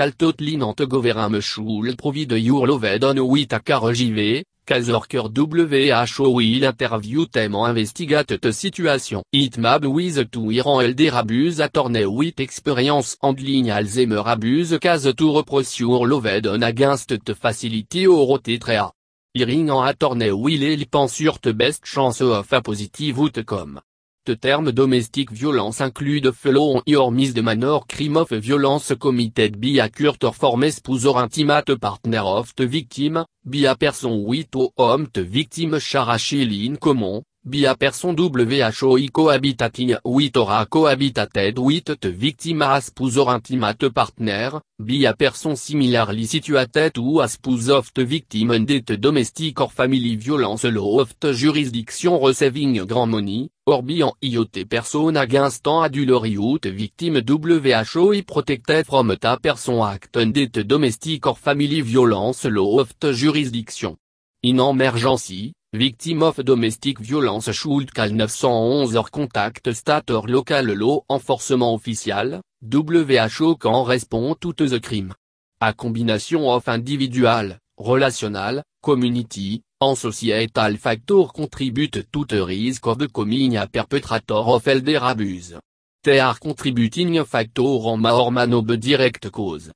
Kaltotline 0.00 0.62
ant 0.62 0.86
government 0.86 1.42
should 1.42 1.94
provide 1.98 2.32
your 2.32 2.66
loved 2.66 3.04
on 3.04 3.18
with 3.18 3.52
a 3.52 3.60
KRJV, 3.60 4.44
Kazorker 4.64 5.28
WHO 5.28 6.30
will 6.30 6.64
interview 6.64 7.26
them 7.26 7.54
en 7.54 7.68
investigate 7.68 8.40
the 8.40 8.50
situation. 8.50 9.20
It 9.30 9.58
mab 9.58 9.84
with 9.84 10.30
to 10.30 10.50
Iran 10.50 10.86
elder 10.86 11.14
abuse 11.14 11.60
attorney 11.60 12.06
with 12.06 12.40
experience 12.40 13.18
handling 13.20 13.66
Alzheimer 13.66 14.24
abuse 14.24 14.78
case 14.78 15.12
to 15.14 15.36
reproach 15.36 15.80
your 15.80 16.08
loved 16.08 16.46
on 16.46 16.62
against 16.62 17.22
the 17.22 17.34
facility 17.34 18.06
or 18.06 18.38
trea. 18.38 18.90
Iring 19.34 19.68
en 19.68 19.86
attorney 19.86 20.32
will 20.32 20.78
help 20.78 21.10
sur 21.10 21.38
the 21.42 21.52
best 21.52 21.84
chance 21.84 22.22
of 22.22 22.50
a 22.50 22.62
positive 22.62 23.18
outcome. 23.18 23.82
The 24.26 24.36
term 24.36 24.70
domestic 24.70 25.30
violence 25.30 25.80
include 25.80 26.34
fellow 26.36 26.82
your 26.84 27.10
de 27.10 27.40
manor 27.40 27.80
crime 27.88 28.18
of 28.18 28.28
violence 28.28 28.92
committed 29.00 29.58
by 29.58 29.82
a 29.82 29.88
court 29.88 30.22
or 30.24 30.34
former 30.34 30.70
spouse 30.70 31.06
or 31.06 31.22
intimate 31.22 31.80
partner 31.80 32.18
of 32.20 32.52
the 32.54 32.66
victim, 32.66 33.24
by 33.42 33.58
a 33.60 33.74
person 33.74 34.22
with 34.24 34.52
whom 34.52 35.08
the 35.10 35.24
victim 35.24 35.78
share 35.78 36.18
in 36.66 36.76
common, 36.76 37.22
by 37.42 37.66
a 37.66 37.74
person 37.74 38.14
WHOI 38.14 39.10
cohabitating 39.10 39.98
with 40.04 40.36
or 40.36 40.50
a 40.50 40.66
cohabitated 40.66 41.58
with 41.58 41.98
the 41.98 42.10
victim 42.10 42.60
as 42.62 42.86
spouse 42.86 43.16
or 43.16 43.34
intimate 43.34 43.90
partner, 43.94 44.60
by 44.78 45.08
a 45.08 45.14
person 45.14 45.56
similarly 45.56 46.26
situated 46.26 46.92
to 46.92 47.20
a 47.20 47.28
spouse 47.28 47.70
of 47.70 47.90
the 47.94 48.04
victim 48.04 48.50
under 48.50 48.80
the 48.80 48.98
domestic 48.98 49.58
or 49.58 49.70
family 49.70 50.16
violence 50.16 50.64
law 50.64 51.00
of 51.00 51.14
the 51.18 51.32
jurisdiction 51.32 52.20
receiving 52.22 52.86
grand 52.86 53.10
money, 53.10 53.48
or 53.66 53.82
by 53.82 53.94
an 53.94 54.12
IoT 54.22 54.68
person 54.68 55.16
against 55.16 55.66
an 55.66 55.84
adultery 55.84 56.36
the 56.60 56.70
victim 56.70 57.14
WHOI 57.14 58.26
protected 58.26 58.86
from 58.86 59.16
ta 59.16 59.38
person 59.38 59.80
act 59.80 60.12
the 60.12 60.64
domestic 60.64 61.26
or 61.26 61.36
family 61.36 61.80
violence 61.80 62.44
law 62.44 62.80
of 62.80 62.94
jurisdiction. 63.00 63.96
In 64.42 64.58
emergency, 64.60 65.52
Victime 65.72 66.24
of 66.24 66.42
domestic 66.44 66.98
violence 66.98 67.52
should 67.52 67.94
call 67.94 68.08
911 68.08 68.96
or 68.96 69.04
contact 69.04 69.72
state 69.72 70.10
or 70.10 70.26
local 70.26 70.64
law 70.64 71.00
enforcement 71.08 71.76
official, 71.76 72.40
WHO 72.60 73.54
can 73.56 73.86
respond 73.86 74.40
to 74.40 74.52
the 74.52 74.80
crime. 74.80 75.14
A 75.60 75.72
combination 75.72 76.42
of 76.42 76.66
individual, 76.66 77.56
relational, 77.78 78.64
community, 78.82 79.62
and 79.80 79.96
societal 79.96 80.76
factor 80.76 81.26
contribute 81.32 82.04
to 82.10 82.24
the 82.24 82.44
risk 82.44 82.84
of 82.88 82.98
becoming 82.98 83.56
a 83.56 83.68
perpetrator 83.68 84.34
of 84.34 84.66
elder 84.66 84.98
abuse. 85.00 85.54
They 86.02 86.18
are 86.18 86.36
contributing 86.36 87.24
factor 87.24 87.62
or 87.62 87.96
manob 87.96 88.76
direct 88.80 89.30
cause. 89.30 89.70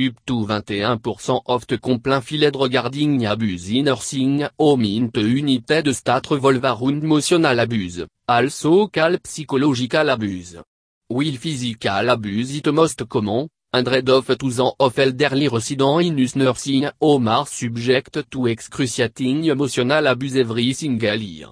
Up 0.00 0.14
to 0.26 0.46
21% 0.46 1.42
of 1.46 1.66
the 1.66 1.76
complaint 1.76 2.54
regarding 2.54 3.26
abuse 3.26 3.68
in 3.68 3.86
nursing 3.86 4.48
home 4.56 4.84
in 4.84 5.10
the 5.12 5.22
United 5.22 5.92
States 5.92 6.30
revolve 6.30 6.62
around 6.62 7.02
emotional 7.02 7.58
abuse, 7.58 8.06
also 8.28 8.86
called 8.86 9.18
psychological 9.26 10.08
abuse. 10.08 10.56
Will 11.10 11.36
physical 11.36 12.10
abuse 12.10 12.54
it 12.54 12.72
most 12.72 13.08
common, 13.08 13.48
hundred 13.74 14.08
of 14.08 14.26
thousand 14.26 14.70
of 14.78 14.96
elderly 15.00 15.48
residents 15.48 16.06
in 16.06 16.44
nursing 16.44 16.88
home 17.00 17.44
subject 17.44 18.30
to 18.30 18.46
excruciating 18.46 19.46
emotional 19.46 20.06
abuse 20.06 20.36
every 20.36 20.72
single 20.74 21.20
year. 21.20 21.48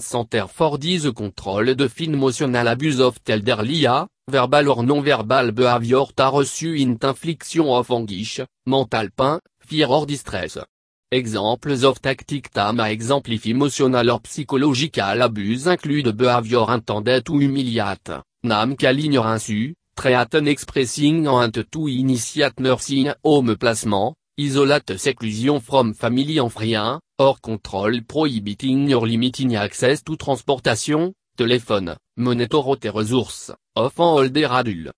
Center 0.00 0.48
for 0.48 0.78
Disease 0.78 1.12
Control 1.12 1.74
de 1.74 1.86
fin 1.86 2.14
emotional 2.14 2.66
abuse 2.66 2.98
of 2.98 3.18
elderly 3.28 3.86
verbal 4.26 4.68
or 4.70 4.82
non-verbal 4.82 5.52
behavior 5.52 6.06
ta 6.14 6.30
reçu 6.30 6.74
int 6.80 7.04
infliction 7.04 7.68
of 7.68 7.90
anguish, 7.90 8.40
mental 8.64 9.10
pain, 9.10 9.38
fear 9.60 9.86
or 9.90 10.06
distress. 10.06 10.58
Examples 11.10 11.84
of 11.84 12.00
tactic 12.00 12.48
tam 12.50 12.80
a 12.80 12.88
exemplify 12.90 13.50
emotional 13.50 14.10
or 14.10 14.20
psychological 14.24 15.20
abuse 15.20 15.66
include 15.66 16.16
behavior 16.16 16.64
intended 16.70 17.28
ou 17.28 17.40
humiliate, 17.40 18.22
nam 18.42 18.74
caligne 18.76 19.20
insu, 19.20 19.74
treaten 19.94 20.48
expressing 20.48 21.26
ant 21.26 21.62
to 21.70 21.86
initiate 21.86 22.58
nursing 22.60 23.12
home 23.22 23.56
placement, 23.58 24.14
isolate 24.46 24.98
seclusion 24.98 25.60
from 25.60 25.94
family 25.94 26.38
en 26.38 26.48
frien, 26.48 27.00
or 27.18 27.36
control 27.40 28.02
prohibiting 28.02 28.92
or 28.94 29.06
limiting 29.06 29.56
access 29.56 30.02
to 30.02 30.16
transportation, 30.16 31.12
téléphone, 31.36 31.96
monitor 32.16 32.76
tes 32.76 32.90
ressources, 32.90 33.54
of 33.74 33.98
en 33.98 34.04
older 34.04 34.50
adult. 34.50 34.92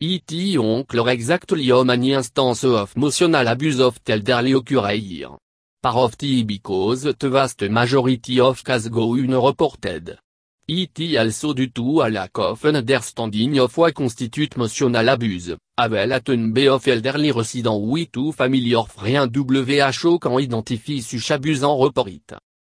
E.T. 0.00 0.58
oncle 0.58 1.08
exactly 1.08 1.70
how 1.70 1.82
many 1.82 2.12
instance 2.12 2.62
of 2.62 2.96
emotional 2.96 3.48
abuse 3.48 3.80
of 3.80 3.98
elderly 4.06 4.52
occur 4.52 4.92
year. 4.92 5.30
Par 5.82 5.96
of 5.96 6.16
t 6.16 6.44
because 6.44 7.14
the 7.18 7.28
vast 7.28 7.62
majority 7.62 8.40
of 8.40 8.62
cases 8.62 8.90
go 8.90 9.14
unreported. 9.14 10.16
E.T. 10.68 11.18
also 11.18 11.52
du 11.52 11.70
tout 11.70 12.00
a 12.00 12.10
lack 12.10 12.38
of 12.38 12.64
understanding 12.64 13.58
of 13.58 13.76
what 13.76 13.92
constitute 13.92 14.54
emotional 14.54 15.08
abuse, 15.08 15.56
be 16.52 16.68
of 16.68 16.88
elderly 16.88 17.30
resident 17.30 17.80
we 17.80 18.06
to 18.06 18.32
family 18.32 18.74
of 18.74 18.90
WHO 18.96 20.18
quand 20.18 20.36
identifie 20.38 21.00
such 21.00 21.30
abuse 21.30 21.62
en 21.62 21.78
report 21.78 22.08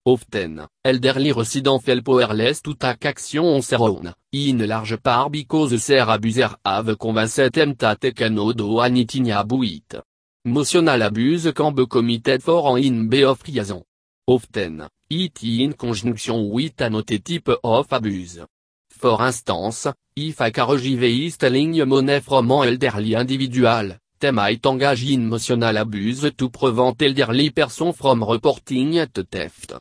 Often, 0.03 0.67
elderly 0.84 1.31
resident 1.31 1.79
feel 1.79 2.01
powerless 2.01 2.62
to 2.62 2.75
take 2.75 3.05
action 3.05 3.46
on 3.46 3.62
their 3.62 4.15
in 4.31 4.67
large 4.67 4.98
part 4.98 5.31
because 5.31 5.88
their 5.88 6.10
abuser 6.10 6.50
have 6.65 6.98
convinced 6.98 7.51
them 7.51 7.75
to 7.75 7.96
take 7.96 8.22
no 8.31 8.51
do 8.53 8.79
anything 8.79 9.31
about 9.31 9.63
it. 9.63 10.01
Emotional 10.43 11.01
abuse 11.03 11.51
can 11.53 11.74
be 11.74 11.86
committed 11.86 12.41
for 12.41 12.79
in 12.79 13.10
be 13.10 13.24
of 13.24 13.43
reason. 13.48 13.84
Often, 14.27 14.88
it 15.10 15.43
in 15.43 15.74
conjunction 15.74 16.50
with 16.50 16.81
another 16.81 17.20
type 17.20 17.50
of 17.63 17.91
abuse. 17.91 18.39
For 19.01 19.20
instance, 19.25 19.88
if 20.15 20.39
a 20.41 20.51
is 20.51 21.41
ligne 21.41 21.86
money 21.86 22.20
from 22.20 22.51
an 22.51 22.67
elderly 22.67 23.15
individual, 23.15 23.98
them 24.20 24.36
might 24.36 24.63
engage 24.63 25.12
in 25.12 25.24
emotional 25.24 25.75
abuse 25.77 26.31
to 26.38 26.50
prevent 26.51 27.01
elderly 27.01 27.50
person 27.50 27.93
from 27.93 28.24
reporting 28.24 28.91
the 29.12 29.24
theft. 29.24 29.74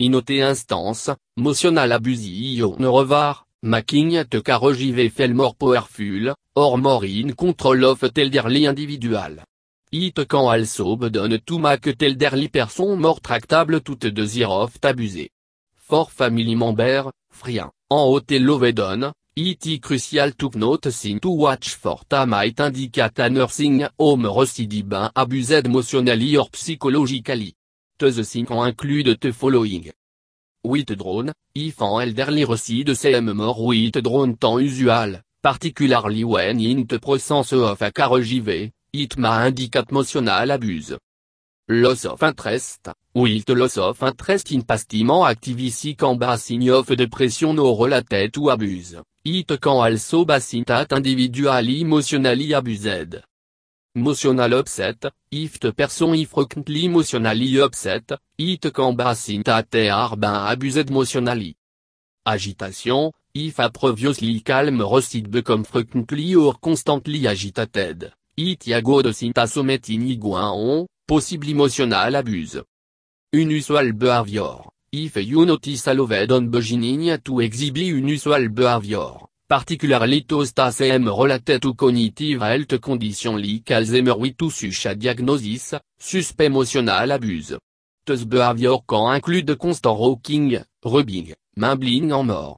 Inote 0.00 0.40
instance, 0.40 1.08
motional 1.38 1.94
abuse 1.94 2.58
ne 2.76 2.88
revar, 2.88 3.46
making 3.62 4.24
te 4.24 4.42
carogive 4.42 5.08
fel 5.08 5.34
more 5.34 5.54
powerful, 5.54 6.34
or 6.56 6.76
more 6.76 7.04
in 7.04 7.32
control 7.36 7.84
of 7.84 8.02
elderly 8.02 8.64
individual. 8.64 9.36
It 9.92 10.26
can 10.26 10.40
also 10.40 10.96
donne 10.96 11.38
to 11.38 11.58
make 11.60 12.02
elderly 12.02 12.48
person 12.48 13.00
more 13.00 13.20
tractable 13.20 13.80
toute 13.80 14.10
desire 14.12 14.48
of 14.48 14.80
t'abuser. 14.80 15.28
For 15.76 16.08
family 16.08 16.56
member, 16.56 17.12
frien, 17.30 17.70
en 17.94 18.06
haute 18.06 18.38
lovedon, 18.40 19.12
it 19.36 19.80
crucial 19.80 20.32
to 20.34 20.50
note 20.56 20.90
sin 20.90 21.20
to 21.20 21.28
watch 21.28 21.76
for 21.76 22.00
ta 22.08 22.26
might 22.26 22.58
indicate 22.58 23.20
a 23.20 23.30
nursing 23.30 23.86
home 23.98 24.26
recidive 24.26 25.10
abused 25.14 25.66
emotionally 25.66 26.36
or 26.36 26.48
psychologically. 26.52 27.54
The 27.96 28.24
thing 28.24 28.46
include 28.50 29.16
the 29.20 29.32
following. 29.32 29.92
With 30.64 30.96
drone, 30.96 31.32
if 31.54 31.80
an 31.80 32.08
elderly 32.08 32.44
receive 32.44 32.96
same 32.96 33.32
more 33.32 33.90
drone 33.92 34.36
temps 34.38 34.62
usual, 34.62 35.20
particularly 35.40 36.24
when 36.24 36.58
in 36.58 36.86
the 36.86 36.98
presence 36.98 37.52
of 37.52 37.80
a 37.80 37.92
caregive, 37.92 38.72
it 38.92 39.16
ma 39.16 39.46
indicate 39.46 39.90
emotional 39.90 40.50
abuse. 40.50 40.98
Loss 41.66 42.04
of 42.04 42.22
interest, 42.22 42.90
with 43.14 43.48
loss 43.48 43.78
of 43.78 44.02
interest 44.02 44.52
in 44.52 44.64
pastiment 44.64 45.24
activisi 45.24 45.96
can 45.96 46.18
basin 46.18 46.68
of 46.68 46.94
depression 46.94 47.54
no 47.54 47.74
related 47.74 48.34
to 48.34 48.50
abuse, 48.50 49.00
it 49.24 49.46
can 49.58 49.72
also 49.72 50.26
basin 50.26 50.62
that 50.66 50.92
emotionally 50.92 52.52
abused. 52.52 53.16
Emotional 53.94 54.58
upset, 54.58 55.10
if 55.30 55.58
the 55.58 55.72
person 55.72 56.14
is 56.14 56.28
frequently 56.28 56.84
emotionally 56.84 57.58
upset, 57.58 58.12
it 58.36 58.70
can 58.74 58.94
basin 58.94 59.42
that 59.42 59.74
abused 59.74 60.90
emotionally. 60.90 61.56
Agitation, 62.26 63.10
if 63.32 63.58
a 63.58 63.70
previously 63.70 64.40
calm 64.40 64.82
receive 64.82 65.30
become 65.30 65.64
frequently 65.64 66.34
or 66.34 66.52
constantly 66.60 67.26
agitated, 67.26 68.12
it 68.36 68.66
yago 68.66 69.02
de 69.02 69.14
sintasometin 69.14 70.10
iguaon, 70.10 70.86
Possible 71.06 71.50
emotional 71.50 72.14
abuse. 72.14 72.62
Unusual 73.30 73.92
behavior. 73.92 74.64
If 74.90 75.16
you 75.16 75.44
notice 75.44 75.86
a 75.86 75.92
on 76.32 76.48
beginning 76.48 77.18
to 77.18 77.40
exhibit 77.40 77.92
unusual 77.92 78.48
behavior, 78.48 79.10
particularly 79.46 80.22
to 80.22 80.46
same 80.72 81.06
related 81.06 81.60
to 81.60 81.74
cognitive 81.74 82.40
health 82.40 82.80
condition 82.80 83.36
like 83.36 83.66
Alzheimer 83.66 84.18
with 84.18 84.38
to 84.38 84.48
such 84.48 84.86
a 84.86 84.94
diagnosis, 84.94 85.74
suspect 85.98 86.46
emotional 86.48 87.10
abuse. 87.12 87.58
This 88.06 88.24
behavior 88.24 88.78
can 88.88 89.16
include 89.16 89.58
constant 89.58 89.98
rocking, 89.98 90.64
rubbing, 90.82 91.34
mumbling 91.58 92.12
en 92.12 92.24
mort. 92.24 92.56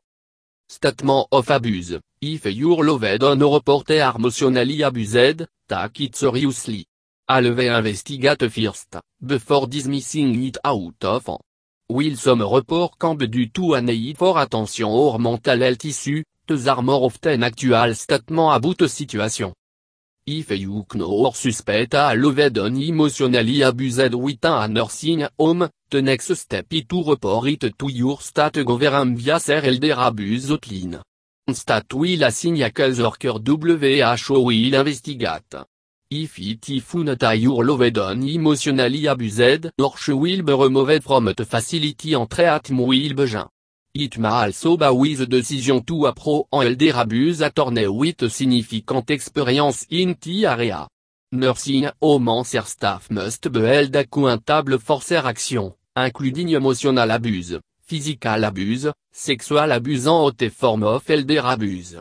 Statement 0.69 1.27
of 1.33 1.51
abuse. 1.51 1.99
If 2.21 2.47
your 2.47 2.85
loved 2.85 3.25
on 3.25 3.41
reported 3.41 4.15
emotionally 4.15 4.83
abused, 4.83 5.49
take 5.69 6.01
it 6.01 6.15
seriously. 6.15 6.87
Aleve 7.29 7.77
investigate 7.77 8.49
first, 8.49 8.99
before 9.21 9.67
dismissing 9.67 10.45
it 10.45 10.59
out 10.63 11.05
of. 11.05 11.41
Will 11.89 12.17
some 12.17 12.43
report 12.43 12.97
camp 13.01 13.25
du 13.25 13.49
tout 13.49 13.75
a 13.75 13.81
need 13.81 14.17
for 14.17 14.39
attention 14.39 14.87
or 14.87 15.19
mental 15.19 15.59
health 15.59 15.85
issue, 15.85 16.23
the 16.47 16.69
are 16.69 16.83
more 16.83 17.05
often 17.05 17.43
actual 17.43 17.93
statement 17.95 18.55
about 18.55 18.89
situation. 18.89 19.53
If 20.25 20.51
you 20.53 20.87
know 20.95 21.27
or 21.27 21.35
suspect 21.35 21.95
a 21.95 22.15
loved 22.15 22.59
on 22.59 22.77
emotionally 22.77 23.63
abused 23.63 24.15
within 24.15 24.53
a 24.53 24.69
nursing 24.69 25.27
home, 25.37 25.69
the 25.91 26.03
next 26.03 26.33
step 26.37 26.67
is 26.71 26.85
to 26.87 27.03
report 27.03 27.49
it 27.49 27.77
to 27.77 27.91
your 27.91 28.21
state 28.21 28.65
government 28.65 29.19
via 29.19 29.41
ser 29.41 29.65
elder 29.65 29.95
abuse 29.99 30.49
hotline. 30.49 31.01
Stat 31.53 31.93
will 31.93 32.23
assign 32.23 32.63
a 32.63 32.71
case 32.71 33.01
worker 33.01 33.39
WHO 33.45 34.41
will 34.41 34.75
investigate. 34.75 35.57
If 36.09 36.39
it 36.39 36.69
if 36.69 36.95
not 36.95 37.25
a 37.25 37.35
your 37.35 37.65
loved 37.65 37.99
on 37.99 38.23
emotionally 38.23 39.07
abused 39.07 39.73
or 39.77 39.97
she 39.99 40.13
will 40.13 40.43
be 40.43 40.53
removed 40.53 41.03
from 41.03 41.35
the 41.37 41.45
facility 41.45 42.15
en 42.15 42.29
treat 42.29 42.71
will 42.71 43.13
bejan. 43.13 43.49
It 43.93 44.17
may 44.17 44.29
also 44.29 44.77
be 44.77 44.87
with 44.89 45.29
decision 45.29 45.83
to 45.83 46.07
appro 46.07 46.47
en 46.53 46.63
elder 46.63 46.97
abuse 46.97 47.41
attorney 47.43 47.89
with 47.89 48.31
significant 48.31 49.11
experience 49.11 49.85
in 49.91 50.17
the 50.21 50.47
area. 50.47 50.87
Nursing 51.33 51.91
home 52.01 52.29
answer 52.29 52.63
staff 52.63 53.11
must 53.11 53.51
be 53.51 53.61
held 53.63 53.97
accountable 53.97 54.79
for 54.79 55.01
their 55.01 55.27
action, 55.27 55.75
including 55.97 56.51
emotional 56.51 57.11
abuse, 57.11 57.59
physical 57.85 58.45
abuse, 58.45 58.93
sexual 59.11 59.73
abuse 59.73 60.07
and 60.07 60.15
other 60.15 60.51
form 60.51 60.85
of 60.85 61.11
elder 61.11 61.43
abuse. 61.43 61.97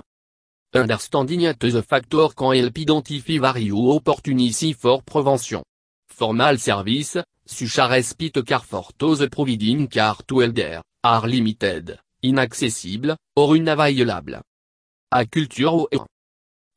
Understanding 0.75 1.53
the 1.57 1.81
factor 1.81 2.27
can 2.35 2.53
help 2.53 2.77
identify 2.77 3.39
various 3.39 3.95
opportunity 3.95 4.73
for 4.73 5.01
prevention. 5.01 5.63
Formal 6.05 6.57
service, 6.57 7.17
such 7.45 7.79
a 7.79 7.87
respite 7.87 8.43
car 8.43 8.59
for 8.59 8.89
those 8.99 9.25
providing 9.29 9.87
car 9.87 10.17
to 10.27 10.41
elder, 10.41 10.81
are 11.01 11.27
limited, 11.27 11.97
inaccessible, 12.21 13.15
or 13.37 13.55
unavailable. 13.55 14.41
A 15.11 15.25
culture 15.25 15.87
ou 15.93 16.05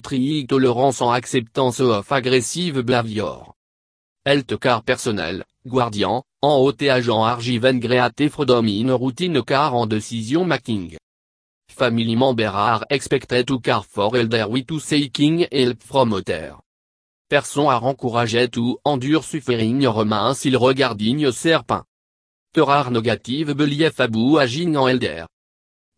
Tri 0.01 0.47
tolérance 0.47 1.03
en 1.03 1.11
acceptance 1.11 1.81
of 1.81 2.13
aggressive 2.13 2.85
behavior. 2.85 3.53
Health 4.25 4.59
car 4.61 4.85
personnel, 4.85 5.43
guardian, 5.67 6.23
en 6.41 6.51
haute 6.51 6.83
agent 6.83 7.25
argiven 7.25 7.81
greate 7.81 8.29
frodomine 8.29 8.93
routine 8.93 9.43
car 9.43 9.75
en 9.75 9.87
decision 9.87 10.45
making 10.45 10.97
family 11.79 12.17
member 12.17 12.49
are 12.49 12.85
expected 12.91 13.47
to 13.47 13.61
care 13.61 13.83
for 13.83 14.17
elder 14.17 14.49
with 14.49 14.67
to 14.67 14.81
seeking 14.81 15.47
help 15.53 15.81
from 15.81 16.13
other. 16.13 16.57
Person 17.31 17.67
are 17.67 17.91
encouraged 17.91 18.53
to 18.53 18.81
endure 18.85 19.23
suffering 19.23 19.85
romain 19.85 20.35
s'il 20.35 20.59
regarding 20.59 21.31
serpent. 21.31 21.85
There 22.53 22.69
are 22.69 22.91
negative 22.91 23.55
belief 23.55 24.01
abu 24.01 24.41
aging 24.41 24.75
en 24.77 24.89
elder. 24.89 25.27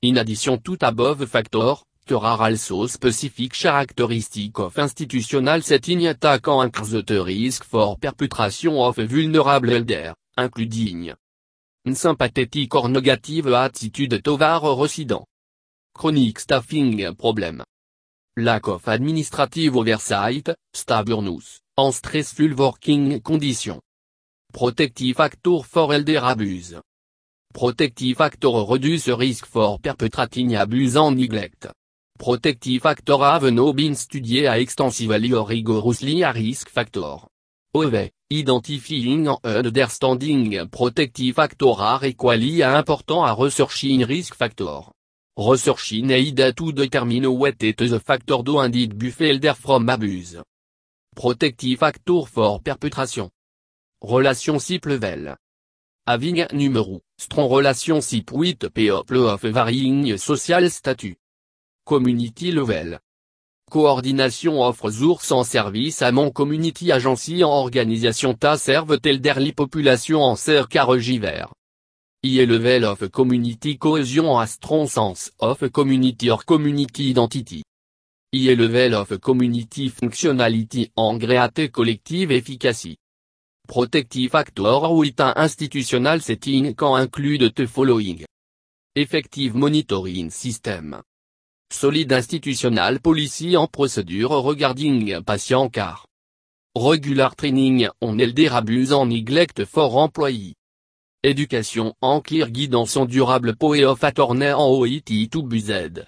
In 0.03 0.19
addition 0.19 0.59
to 0.61 0.77
above 0.81 1.27
factor, 1.27 1.77
there 2.07 2.19
also 2.19 2.87
specific 2.87 3.53
characteristic 3.53 4.59
of 4.59 4.77
institutional 4.77 5.63
setting 5.63 6.07
attaquant 6.09 6.65
increase 6.65 7.05
the 7.05 7.25
risk 7.25 7.65
for 7.65 7.97
perpetration 7.97 8.77
of 8.77 8.97
vulnerable 8.97 9.73
elder, 9.73 10.15
including 10.37 11.15
sympathetic 11.95 12.75
or 12.75 12.89
negative 12.89 13.47
attitude 13.55 14.21
toward 14.23 14.79
resident. 14.79 15.30
Chronic 16.01 16.39
staffing 16.39 17.15
problem. 17.15 17.63
Lack 18.39 18.69
of 18.69 18.89
administrative 18.89 19.77
oversight, 19.77 20.49
stubbornness, 20.73 21.61
en 21.77 21.93
stressful 21.93 22.55
working 22.55 23.21
condition. 23.21 23.79
Protective 24.51 25.15
factor 25.15 25.63
for 25.63 25.93
elder 25.93 26.23
abuse. 26.23 26.81
Protective 27.53 28.17
factor 28.17 28.65
reduce 28.67 29.09
risk 29.09 29.45
for 29.45 29.79
perpetrating 29.79 30.57
abuse 30.57 30.97
and 30.97 31.19
neglect. 31.19 31.69
Protective 32.19 32.81
factor 32.81 33.19
have 33.19 33.53
no 33.53 33.75
been 33.75 33.95
studied 33.95 34.47
extensively 34.47 35.35
or 35.35 35.47
rigorously 35.47 36.23
a 36.23 36.33
risk 36.33 36.71
factor. 36.71 37.19
OV, 37.75 38.11
identifying 38.33 39.29
and 39.29 39.67
understanding 39.67 40.67
protective 40.71 41.35
factor 41.35 41.75
are 41.77 42.07
equally 42.07 42.63
important 42.63 43.19
a 43.19 43.37
researching 43.39 44.07
risk 44.07 44.35
factor. 44.35 44.81
Researching 45.43 46.07
need 46.07 46.37
to 46.37 46.73
determine 46.73 47.25
what 47.25 47.63
is 47.63 47.91
the 47.91 47.99
factor 47.99 48.43
do 48.43 48.61
indeed 48.61 48.99
buffet 48.99 49.31
elder 49.31 49.55
from 49.55 49.89
abuse. 49.89 50.37
Protective 51.17 51.79
factor 51.79 52.27
for 52.27 52.61
perpetration. 52.61 53.31
Relationship 54.03 54.85
level. 54.85 55.37
Having 56.07 56.47
numéro, 56.53 57.01
strong 57.17 57.51
relationship 57.51 58.31
with 58.33 58.69
people 58.69 59.31
of 59.31 59.41
varying 59.41 60.19
social 60.19 60.69
status. 60.69 61.17
Community 61.87 62.53
level. 62.53 62.99
Coordination 63.71 64.63
of 64.63 64.79
resources 64.83 65.33
en 65.33 65.43
service 65.43 66.03
à 66.03 66.13
mon 66.13 66.31
community 66.31 66.93
agency 66.93 67.43
en 67.43 67.49
organisation 67.49 68.35
ta 68.35 68.59
serve 68.59 68.99
elderly 69.03 69.53
population 69.53 70.21
en 70.21 70.37
ser 70.37 70.69
carregiver. 70.69 71.47
I 72.23 72.45
level 72.45 72.85
of 72.85 73.11
community 73.11 73.79
cohesion 73.79 74.27
a 74.27 74.47
strong 74.47 74.87
sense 74.87 75.33
of 75.39 75.71
community 75.73 76.31
or 76.31 76.45
community 76.45 77.13
identity. 77.13 77.63
I 78.35 78.55
level 78.55 78.97
of 78.97 79.19
community 79.21 79.89
functionality 79.89 80.91
en 80.97 81.17
great 81.17 81.71
collective 81.71 82.31
efficacy. 82.31 82.99
Protective 83.67 84.29
factor 84.29 84.93
with 84.93 85.19
an 85.21 85.33
institutional 85.39 86.21
setting 86.21 86.75
can 86.75 87.01
include 87.01 87.55
the 87.55 87.67
following. 87.67 88.27
Effective 88.95 89.55
monitoring 89.55 90.29
system. 90.29 91.01
Solide 91.73 92.13
institutional 92.13 93.01
policy 93.01 93.57
en 93.57 93.67
procédure 93.67 94.43
regarding 94.43 95.23
patient 95.23 95.71
car. 95.71 96.05
Regular 96.77 97.35
training 97.35 97.89
on 98.03 98.19
elderabuse 98.19 98.93
en 98.93 99.07
neglect 99.07 99.65
for 99.65 100.05
employee. 100.05 100.55
Éducation 101.23 101.95
en 102.01 102.23
en 102.23 103.05
durable 103.05 103.55
poe 103.55 103.85
of 103.85 104.03
attorney 104.05 104.53
en 104.55 104.71
OIT 104.71 105.29
to 105.31 105.43
buzed. 105.43 106.07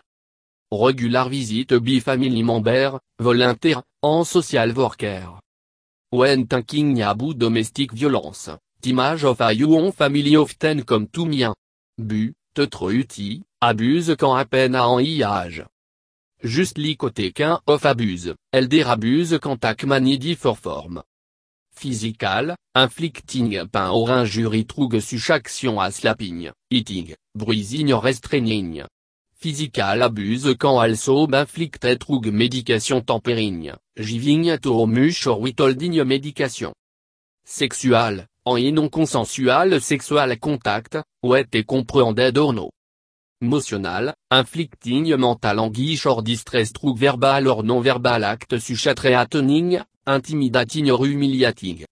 Regular 0.70 1.29
visit 1.29 1.66
be 1.81 2.01
family 2.01 2.42
member, 2.42 2.98
volontaire, 3.18 3.83
en 4.01 4.25
social 4.25 4.72
worker. 4.72 5.38
When 6.12 6.46
thinking 6.46 7.03
about 7.03 7.35
domestic 7.35 7.92
violence, 7.92 8.48
image 8.85 9.25
of 9.25 9.42
a 9.42 9.53
you 9.53 9.92
family 9.92 10.35
often 10.35 10.83
comme 10.83 11.07
tout 11.07 11.27
mien. 11.27 11.55
Bu, 11.98 12.33
te 12.55 12.66
uti, 12.90 13.42
abuse 13.61 14.16
quand 14.18 14.35
à 14.35 14.46
peine 14.46 14.75
à 14.75 14.88
en 14.88 14.98
y 14.98 15.22
âge. 15.22 15.66
Juste 16.42 16.79
li 16.79 16.96
côté 16.96 17.33
qu'un 17.33 17.61
of 17.66 17.85
abuse, 17.85 18.35
elder 18.53 18.85
abuse 18.85 19.38
quand 19.42 19.62
à 19.62 19.75
kmanidi 19.75 20.37
for 20.37 20.57
form. 20.57 21.03
Physical, 21.83 22.55
inflicting 22.77 23.66
pain 23.66 23.88
or 23.90 24.09
injury 24.09 24.64
trug 24.64 25.01
such 25.01 25.31
action 25.31 25.81
à 25.81 25.90
slapping, 25.90 26.53
eating, 26.71 27.16
bruising 27.35 27.92
restraining. 27.95 28.85
Physical 29.35 30.01
abuse 30.01 30.55
quand 30.57 30.79
also 30.79 31.27
inflicted 31.27 31.99
trug 31.99 32.31
médication 32.31 33.03
tempering, 33.03 33.73
giving 33.97 34.57
to 34.59 34.87
much 34.87 35.27
or 35.27 35.40
withholding 35.40 36.05
médication. 36.05 36.73
Sexual, 37.45 38.27
en 38.45 38.57
et 38.59 38.71
non 38.71 38.88
consensual 38.88 39.81
sexual 39.81 40.38
contact, 40.38 40.99
ouais 41.25 41.47
et 41.53 41.64
comprehended 41.64 42.38
or 42.38 42.53
no. 42.53 42.71
Motional, 43.40 44.14
inflicting 44.31 45.16
mental 45.16 45.59
anguish 45.59 46.07
or 46.07 46.23
distress 46.23 46.73
trug 46.73 46.97
verbal 46.97 47.49
or 47.49 47.64
non-verbal 47.64 48.23
act 48.23 48.57
threatening, 48.57 49.83
intimidating 50.07 50.91
or 50.91 51.07
humiliating. 51.07 51.85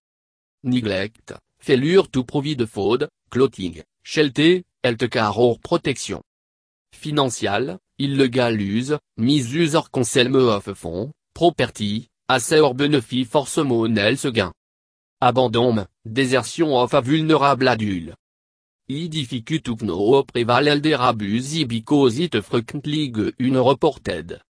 Neglect, 0.64 1.32
failure 1.58 2.02
to 2.10 2.24
provide 2.24 2.68
food, 2.68 3.08
clothing, 3.30 3.82
shelter, 4.02 4.62
health 4.82 5.10
care 5.10 5.30
or 5.34 5.58
protection. 5.58 6.20
Financial, 6.92 7.78
illegal 7.98 8.60
use, 8.60 8.98
misuse 9.16 9.74
or 9.74 9.88
conselme 9.90 10.36
of 10.36 10.76
fonds, 10.76 11.12
property, 11.32 12.08
assay 12.28 12.60
or 12.60 12.74
benefit 12.74 13.26
force 13.26 13.58
monel 13.58 14.16
se 14.16 14.30
gain. 14.32 14.52
Abandon, 15.20 15.86
désertion 16.04 16.72
of 16.72 16.94
a 16.94 17.00
vulnerable 17.00 17.68
adulte. 17.68 18.14
I 18.88 19.06
difficult 19.06 19.62
to 19.62 19.76
know 19.84 20.24
prevalel 20.24 20.80
der 20.80 21.00
abuse 21.00 21.64
because 21.64 22.18
it 22.18 22.40
frequently 22.40 23.12
une 23.38 23.58
reported. 23.58 24.40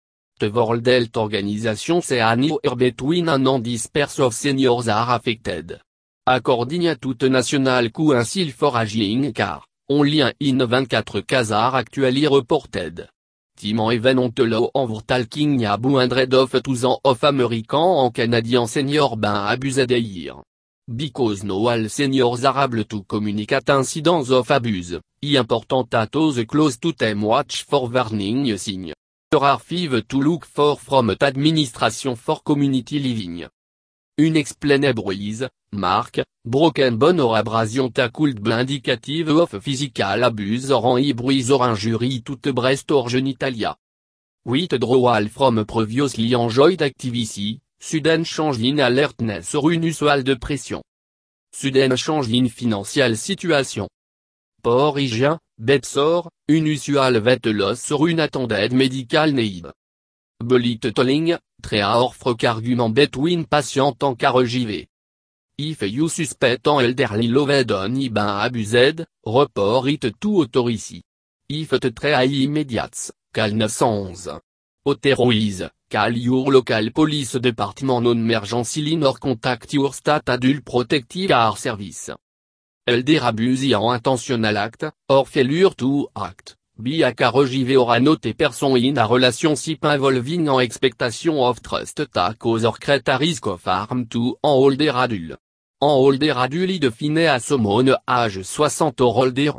World 0.48 0.86
Health 0.86 1.16
Organization 1.16 2.00
say 2.00 2.20
anywhere 2.20 2.76
between 2.76 3.28
an 3.28 3.46
and 3.46 3.62
disperse 3.62 4.20
of 4.20 4.34
seniors 4.34 4.88
are 4.88 5.14
affected. 5.14 5.80
According 6.26 6.96
to 6.96 7.14
the 7.14 7.28
national 7.28 7.90
council 7.90 8.50
for 8.50 8.80
aging 8.80 9.32
car, 9.32 9.62
only 9.90 10.22
in 10.38 10.58
24 10.58 11.22
cases 11.22 11.52
actually 11.52 12.28
reported. 12.28 13.08
Timon 13.56 13.92
even 13.92 14.18
on 14.18 14.32
the 14.34 14.44
law 14.44 14.70
of 14.74 15.06
talking 15.06 15.60
hundred 15.60 16.32
of 16.32 16.50
thousand 16.50 16.96
of 17.04 17.24
American 17.24 18.06
en 18.06 18.10
Canadian 18.12 18.66
senior 18.66 19.16
ben 19.16 19.52
abused 19.52 19.90
a. 19.90 20.42
Because 20.88 21.44
no 21.44 21.68
all 21.68 21.88
seniors 21.88 22.44
are 22.44 22.64
able 22.64 22.84
to 22.84 23.04
communicate 23.04 23.68
incidents 23.68 24.30
of 24.30 24.50
abuse, 24.50 24.98
i 25.22 25.36
important 25.36 25.94
at 25.94 26.10
those 26.10 26.44
close 26.46 26.78
to 26.78 26.92
them 26.92 27.22
watch 27.22 27.64
for 27.64 27.88
warning 27.88 28.56
sign. 28.56 28.92
There 29.32 29.44
are 29.44 29.60
five 29.60 30.08
to 30.08 30.20
look 30.20 30.44
for 30.44 30.76
from 30.76 31.10
administration 31.10 32.16
for 32.16 32.40
community 32.42 32.98
living. 32.98 33.46
Unexplainable 34.18 35.12
is, 35.12 35.46
mark, 35.70 36.18
broken 36.44 36.96
bone 36.96 37.20
or 37.20 37.38
abrasion 37.38 37.92
tackled 37.92 38.44
indicative 38.44 39.28
of 39.28 39.62
physical 39.62 40.24
abuse 40.24 40.72
or 40.72 40.98
en 40.98 41.12
bruise 41.14 41.52
or 41.52 41.70
injury 41.70 42.22
toute 42.24 42.52
breast 42.52 42.90
or 42.90 43.06
genitalia. 43.06 43.76
Withdrawal 44.44 45.28
from 45.28 45.64
previously 45.64 46.32
enjoyed 46.32 46.82
activity, 46.82 47.60
sudden 47.78 48.24
change 48.24 48.60
in 48.64 48.80
alertness 48.80 49.54
or 49.54 49.70
unusual 49.70 50.24
depression. 50.24 50.82
Sudden 51.52 51.94
change 51.96 52.32
in 52.32 52.48
financial 52.48 53.14
situation. 53.14 53.86
Port 54.62 54.98
hygiène, 54.98 55.38
Betsor, 55.58 56.30
unusual 56.48 57.18
vet 57.18 57.46
loss 57.46 57.80
sur 57.80 58.06
une 58.06 58.20
attended 58.20 58.72
medical 58.72 59.32
need. 59.32 59.72
Bullet 60.42 60.78
tolling, 60.78 61.36
très 61.62 61.82
orfroc 61.82 62.44
argument 62.44 62.90
between 62.90 63.44
patient 63.44 63.96
en 64.02 64.16
JV. 64.44 64.88
If 65.58 65.82
you 65.82 66.08
suspect 66.08 66.66
en 66.66 66.80
elderly 66.80 67.28
loved 67.28 67.70
on 67.72 67.90
ben 68.10 68.38
abused, 68.40 69.06
report 69.24 69.88
it 69.88 70.18
to 70.18 70.42
authority. 70.42 71.02
If 71.50 71.78
te 71.78 71.88
très 71.88 72.26
immediates, 72.26 73.12
cal 73.34 73.52
911. 73.52 74.40
Authorize, 74.86 75.68
cal 75.90 76.16
your 76.16 76.50
local 76.50 76.90
police 76.92 77.36
department 77.36 78.00
non 78.00 78.16
emergency 78.16 78.80
line 78.80 79.04
or 79.04 79.18
contact 79.18 79.74
your 79.74 79.92
state 79.92 80.28
adult 80.30 80.62
protective 80.64 81.30
our 81.32 81.58
service. 81.58 82.10
Elder 82.90 83.24
abuse 83.24 83.72
en 83.72 83.92
intentionnel 83.92 84.56
acte, 84.56 84.86
or 85.08 85.24
failure 85.24 85.72
to 85.76 86.08
act, 86.16 86.56
be 86.76 87.04
a 87.04 87.14
noté 88.00 88.34
person 88.34 88.76
in 88.76 88.98
a 88.98 89.06
relationship 89.06 89.84
involving 89.84 90.48
en 90.48 90.58
expectation 90.58 91.38
of 91.38 91.62
trust 91.62 92.10
ta 92.12 92.34
cause 92.34 92.64
or 92.64 92.72
create 92.72 93.08
a 93.08 93.16
risk 93.16 93.46
of 93.46 93.64
harm 93.64 94.08
to 94.08 94.36
en 94.42 94.50
older 94.50 94.90
adult. 94.96 95.38
En 95.80 95.86
older 95.86 96.36
adult 96.36 96.80
défini 96.80 97.28
à 97.28 97.38
someone 97.38 97.96
âge 98.08 98.42
60 98.42 99.00
or 99.02 99.18
older. 99.18 99.52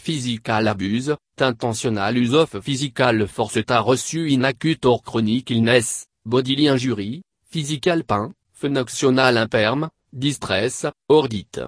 Physical 0.00 0.66
abuse, 0.66 1.14
intentional 1.38 2.16
use 2.16 2.32
of 2.32 2.62
physical 2.62 3.26
force 3.26 3.62
ta 3.66 3.82
reçu 3.82 4.32
in 4.32 4.44
acute 4.44 4.86
or 4.86 5.02
chronic 5.02 5.50
illness, 5.50 6.06
bodily 6.24 6.68
injury, 6.68 7.20
physical 7.50 8.02
pain, 8.02 8.32
functional 8.54 9.36
imperm, 9.36 9.90
distress, 10.10 10.86
ordite. 11.10 11.66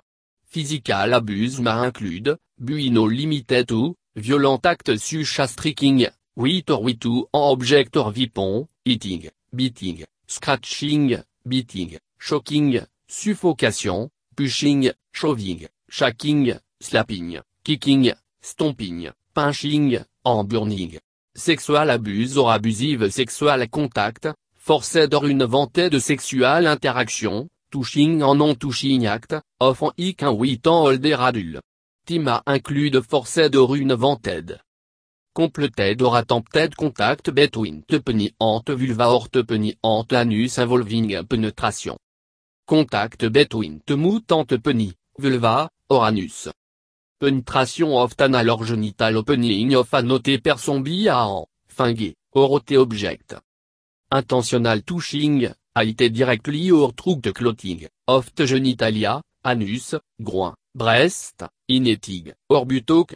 Physical 0.51 1.13
abuse 1.13 1.61
ma 1.61 1.85
include, 1.85 2.39
buino 2.59 3.07
limited 3.07 3.69
to, 3.69 3.95
violent 4.17 4.65
act 4.65 4.99
such 4.99 5.39
as 5.41 5.51
striking, 5.51 6.07
or 6.37 6.83
with 6.83 7.01
to 7.01 7.29
object 7.35 7.99
or 7.99 8.11
vipon, 8.11 8.67
eating, 8.83 9.29
beating, 9.55 10.07
scratching, 10.27 11.23
beating, 11.47 11.99
shocking, 12.19 12.81
suffocation, 13.07 14.09
pushing, 14.35 14.91
shoving, 15.13 15.69
shaking, 15.87 16.59
slapping, 16.81 17.43
kicking, 17.63 18.15
stomping, 18.41 19.11
pinching, 19.35 20.03
en 20.25 20.45
burning. 20.45 20.99
Sexual 21.35 21.91
abuse 21.91 22.39
or 22.39 22.55
abusive 22.55 23.13
sexual 23.13 23.69
contact, 23.69 24.29
forced 24.57 25.13
or 25.13 25.27
une 25.29 25.47
de 25.91 25.99
sexual 25.99 26.67
interaction, 26.67 27.49
touching 27.71 28.23
en 28.23 28.35
non-touching 28.35 29.07
act, 29.07 29.35
offrant 29.61 29.93
ik 29.97 30.23
un 30.23 30.33
8 30.33 30.67
ans 30.67 30.87
older 30.87 31.21
adult. 31.21 31.63
Tima 32.05 32.43
include 32.47 33.03
forced 33.03 33.55
or 33.55 33.77
une 33.77 33.95
vented. 33.95 34.61
Completed 35.35 36.01
or 36.03 36.17
attempted 36.17 36.75
contact 36.75 37.31
between 37.31 37.83
te 37.83 38.01
penny 38.01 38.33
ante 38.41 38.75
vulva 38.75 39.11
or 39.11 39.29
te 39.29 39.43
penny 39.43 39.77
ante 39.83 40.17
anus 40.17 40.59
involving 40.59 41.23
penetration. 41.27 41.97
Contact 42.67 43.29
between 43.29 43.81
te 43.85 43.95
mutant 43.95 44.59
penny, 44.63 44.95
vulva, 45.19 45.69
or 45.91 46.07
anus. 46.07 46.49
Penetration 47.21 47.93
of 47.93 48.17
tanal 48.17 48.51
or 48.51 48.65
genital 48.65 49.19
opening 49.19 49.75
of 49.75 49.91
anoté 49.91 50.39
person 50.43 50.81
bia 50.81 51.27
en, 51.27 51.45
fingue, 51.69 52.15
oroté 52.35 52.77
object. 52.77 53.37
Intentional 54.11 54.83
touching, 54.83 55.53
a 55.79 55.85
été 55.85 56.11
directly 56.11 56.73
or 56.73 56.93
de 56.93 57.31
clothing, 57.31 57.87
of 58.09 58.33
genitalia, 58.37 59.21
anus, 59.45 59.95
groin, 60.19 60.55
breast, 60.75 61.45
inetig, 61.69 62.35
orbutok. 62.49 63.15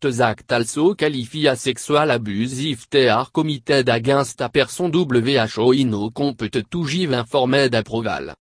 The 0.00 0.22
act 0.22 0.50
also 0.52 0.94
qualify 0.94 1.50
a 1.50 1.54
sexual 1.54 2.10
abuse 2.10 2.64
if 2.64 2.88
they 2.88 3.08
are 3.08 3.28
committed 3.30 3.88
against 3.90 4.40
a 4.40 4.48
person 4.48 4.90
who 4.90 5.74
ino 5.74 6.10
compet 6.10 6.64
to 6.70 6.84
give 6.84 7.12
informed 7.12 7.74
approval. 7.74 8.34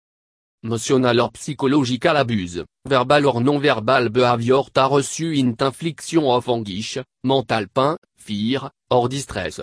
Emotional 0.63 1.19
or 1.19 1.31
psychological 1.35 2.15
abuse, 2.15 2.63
verbal 2.87 3.27
or 3.27 3.41
non-verbal 3.41 4.09
behavior 4.09 4.63
ta 4.71 4.87
reçu 4.87 5.33
int 5.33 5.61
infliction 5.61 6.23
of 6.23 6.47
anguish, 6.47 6.99
mental 7.25 7.67
pain, 7.67 7.97
fear, 8.15 8.71
or 8.89 9.09
distress. 9.09 9.61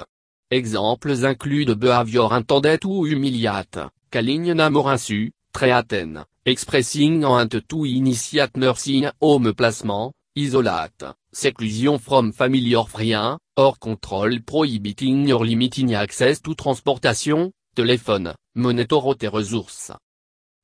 Exemples 0.51 1.25
incluent 1.25 1.67
de 1.67 1.75
behavior 1.75 2.33
intended 2.33 2.87
ou 2.87 3.05
humiliate, 3.07 3.81
calling 4.11 4.55
namorinsu, 4.55 5.31
treaten, 5.53 6.25
expressing 6.47 7.23
and 7.23 7.61
to 7.69 7.85
initiate 7.85 8.57
nursing 8.57 9.11
home 9.21 9.53
placement, 9.53 10.11
isolate, 10.35 11.05
seclusion 11.33 11.99
from 11.99 12.33
family 12.33 12.75
or 12.75 12.89
friend, 12.89 13.37
or 13.59 13.77
control 13.79 14.41
prohibiting 14.41 15.31
or 15.33 15.45
limiting 15.45 15.95
access 15.95 16.41
to 16.41 16.55
transportation, 16.55 17.51
téléphone, 17.77 18.35
monitor 18.55 19.03
ressources. 19.31 19.93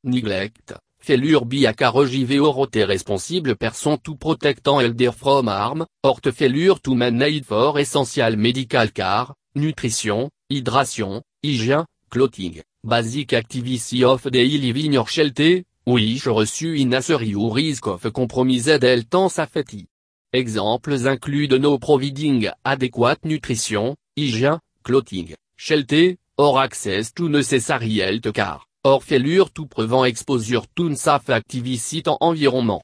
Neglect, 0.03 0.75
failure 0.99 1.45
be 1.45 1.67
a 1.67 1.75
regive 1.93 2.41
orote 2.41 2.87
responsible 2.87 3.55
person 3.55 3.99
to 3.99 4.17
protectant 4.17 4.81
elder 4.81 5.13
from 5.13 5.49
harm, 5.49 5.85
or 6.03 6.17
failure 6.33 6.81
to 6.83 6.95
manage 6.95 7.45
for 7.45 7.79
essential 7.79 8.35
medical 8.39 8.89
care, 8.89 9.27
nutrition, 9.55 10.29
hydration, 10.51 11.23
hygiene, 11.43 11.85
clothing, 12.11 12.63
basic 12.83 13.33
activity 13.33 14.05
of 14.05 14.31
daily 14.31 14.59
living 14.59 14.97
or 14.99 15.09
shelter, 15.09 15.63
je 15.87 16.31
reçu 16.31 16.77
in 16.77 16.91
ou 17.37 17.53
risk 17.53 17.87
of 17.87 18.11
compromised 18.11 18.83
health 18.83 19.31
safety. 19.31 19.87
Exemples 20.33 21.07
incluent 21.07 21.49
de 21.49 21.59
no 21.59 21.79
providing 21.79 22.51
adequate 22.65 23.25
nutrition, 23.25 23.95
hygiene, 24.17 24.59
clothing, 24.83 25.35
shelter, 25.57 26.17
or 26.37 26.59
access 26.59 27.13
to 27.13 27.29
necessary 27.29 28.01
health 28.01 28.33
care, 28.33 28.59
or 28.83 29.01
failure 29.01 29.49
to 29.49 29.67
prevent 29.67 30.07
exposure 30.07 30.63
to 30.75 30.87
unsafe 30.87 31.31
activity 31.31 32.03
en 32.05 32.17
environnement. 32.21 32.83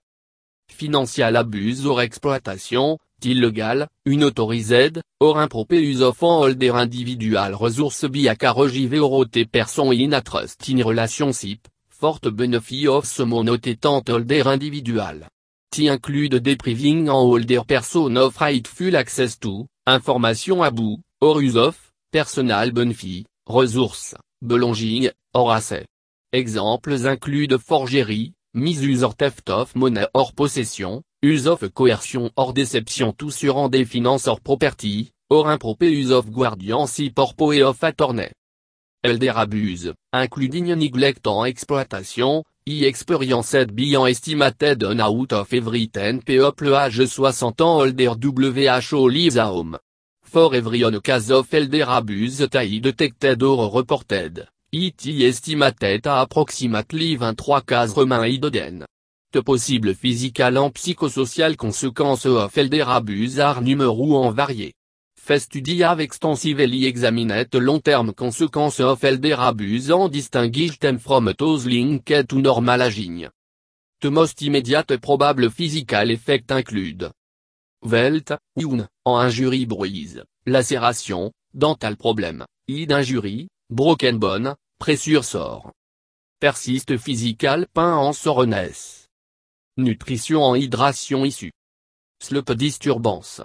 Financial 0.69 1.37
abuse 1.37 1.85
or 1.85 2.01
exploitation, 2.01 2.97
illegal, 3.27 3.87
unautorised, 4.07 5.01
or 5.21 5.43
improper 5.43 5.77
of 6.03 6.19
holder 6.19 6.79
individual 6.81 7.59
resource 7.59 8.05
regive 8.05 9.01
orote 9.01 9.47
person 9.47 9.93
in 9.93 10.15
a 10.15 10.21
trust 10.21 10.69
in 10.69 10.83
relationship, 10.83 11.69
forte 11.89 12.31
benefit 12.31 12.89
of 12.89 13.05
monotetant 13.27 14.09
holder 14.09 14.53
individual. 14.53 15.27
T 15.71 15.87
include 15.87 16.41
depriving 16.41 17.09
en 17.09 17.13
holder 17.13 17.65
person 17.65 18.17
of 18.17 18.37
rightful 18.41 18.97
access 18.97 19.39
to, 19.39 19.67
information 19.87 20.63
à 20.63 20.71
bout, 20.71 20.99
or 21.21 21.43
use 21.43 21.57
of, 21.57 21.77
personal 22.11 22.73
benefit, 22.73 23.27
ressources, 23.47 24.17
belonging, 24.41 25.11
or 25.35 25.53
asset. 25.53 25.87
Exemples 26.33 27.05
include 27.05 27.59
forgery, 27.59 28.33
misuse 28.55 29.05
or 29.05 29.13
theft 29.13 29.49
of 29.51 29.75
money 29.77 30.05
or 30.15 30.33
possession, 30.33 31.03
use 31.23 31.47
of 31.47 31.69
coercion 31.75 32.31
or 32.37 32.53
déception 32.53 33.13
tout 33.13 33.31
sur 33.31 33.57
en 33.57 33.69
des 33.69 33.85
finances 33.85 34.27
or 34.27 34.41
property, 34.41 35.13
or 35.29 35.53
improper 35.53 35.87
use 35.87 36.13
of 36.13 36.31
guardianship 36.31 37.19
or 37.19 37.35
poe 37.35 37.63
of 37.63 37.83
attorney. 37.83 38.31
Elder 39.03 39.33
abuse, 39.37 39.93
including 40.15 40.75
neglect 40.75 41.27
en 41.27 41.45
exploitation, 41.45 42.43
e 42.67 42.85
experienced 42.85 43.73
beyond 43.73 44.09
estimated 44.09 44.83
an 44.83 45.01
out 45.01 45.33
of 45.33 45.53
every 45.53 45.89
10 45.89 46.23
peuple 46.23 46.75
âge 46.75 47.07
60 47.07 47.63
ans 47.63 47.81
older 47.81 48.15
WHO 48.15 49.09
lives 49.09 49.37
a 49.37 49.47
home. 49.47 49.79
For 50.23 50.55
every 50.55 50.85
on 50.85 51.01
case 51.01 51.31
of 51.31 51.53
elder 51.53 51.87
abuse 51.89 52.47
tai 52.51 52.79
detected 52.79 53.43
or 53.43 53.71
reported, 53.75 54.47
it 54.73 55.07
estimated 55.07 56.07
a 56.07 56.23
approximately 56.23 57.17
23 57.17 57.61
cases 57.67 57.97
remained 57.97 58.51
de 59.33 59.41
possibles 59.41 59.95
physical 59.95 60.57
en 60.57 60.71
psychosocial 60.75 61.57
conséquences 61.57 62.27
of 62.27 62.57
elder 62.57 62.89
abuse 62.89 63.39
are 63.39 63.61
numéro 63.61 64.17
en 64.17 64.31
varié. 64.33 64.75
Fait 65.17 65.39
study 65.39 65.83
have 65.83 66.01
extensively 66.01 66.87
examined 66.87 67.49
long-term 67.53 68.13
consequences 68.15 68.85
of 68.85 69.05
elder 69.05 69.37
abuse 69.39 69.91
en 69.91 70.09
distinguish 70.09 70.79
them 70.79 70.99
from 70.99 71.33
those 71.39 71.67
linked 71.67 72.27
to 72.27 72.41
normal 72.41 72.83
aging. 72.83 73.29
The 74.01 74.11
most 74.11 74.43
immediate 74.43 74.99
probable 74.99 75.51
physical 75.51 76.11
effect 76.11 76.51
include 76.51 77.13
Welt, 77.83 78.35
un, 78.57 78.87
en 79.07 79.27
injury 79.27 79.65
bruise, 79.65 80.23
lacération, 80.47 81.31
dental 81.55 81.97
problem, 81.97 82.45
id 82.69 82.91
injury, 82.91 83.49
broken 83.71 84.19
bone, 84.19 84.55
pressure 84.79 85.23
sort. 85.23 85.73
Persiste 86.41 86.99
physical 86.99 87.67
pain 87.73 88.09
en 88.09 88.13
soreness. 88.13 89.00
Nutrition 89.83 90.43
en 90.43 90.55
hydration 90.55 91.25
issue. 91.25 91.51
Sleep 92.23 92.53
disturbance. 92.53 93.41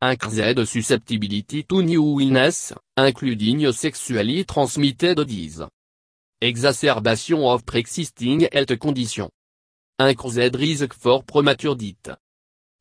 Increased 0.00 0.64
susceptibility 0.64 1.64
to 1.64 1.82
new 1.82 2.20
illness, 2.20 2.74
including 2.96 3.72
sexually 3.72 4.44
transmitted 4.44 5.24
disease. 5.24 5.64
Exacerbation 6.40 7.44
of 7.44 7.64
pre-existing 7.64 8.48
health 8.52 8.78
condition. 8.78 9.28
Increased 10.00 10.56
risk 10.56 10.92
for 10.94 11.22
premature 11.22 11.76
death. 11.76 12.16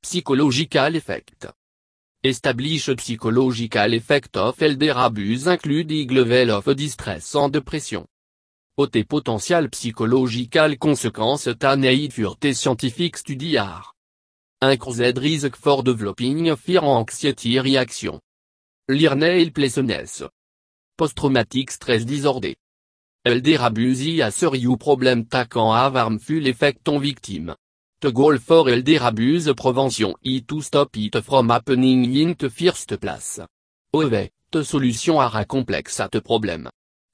Psychological 0.01 0.95
effect. 0.95 1.45
Established 2.23 2.99
psychological 2.99 3.93
effect 3.93 4.37
of 4.37 4.61
elder 4.61 4.93
abuse 4.95 5.47
including 5.47 6.07
level 6.09 6.51
of 6.57 6.75
distress 6.75 7.35
and 7.35 7.53
depression 7.53 8.05
tes 8.87 9.03
potential 9.03 9.67
psychological 9.71 10.77
conséquences 10.77 11.55
need 11.77 12.11
furte 12.11 12.53
scientific 12.53 13.17
studiar. 13.17 13.93
Increased 14.61 15.17
risk 15.17 15.55
for 15.55 15.83
developing 15.83 16.55
fear 16.55 16.83
anxiety 16.83 17.59
reaction. 17.59 18.19
Learned 18.87 19.51
pleasantness. 19.51 20.23
Post-traumatic 20.95 21.71
stress 21.71 22.05
disorder. 22.05 22.55
Elder 23.23 23.61
abuse 23.61 24.21
a 24.21 24.31
serious 24.31 24.77
problem 24.77 25.25
taquant 25.25 25.75
have 25.75 25.95
harmful 25.95 26.47
effect 26.47 26.87
on 26.89 26.99
victime. 26.99 27.55
The 27.99 28.11
goal 28.11 28.37
for 28.39 28.69
elder 28.69 28.97
abuse 29.01 29.53
prevention 29.53 30.13
is 30.23 30.41
to 30.47 30.61
stop 30.61 30.97
it 30.97 31.23
from 31.23 31.49
happening 31.49 32.05
in 32.15 32.35
the 32.37 32.49
first 32.49 32.99
place. 32.99 33.39
OV, 33.93 34.29
the 34.51 34.63
solution 34.65 35.17
are 35.17 35.45
complex 35.45 35.99
at 35.99 36.23
problem. 36.23 36.69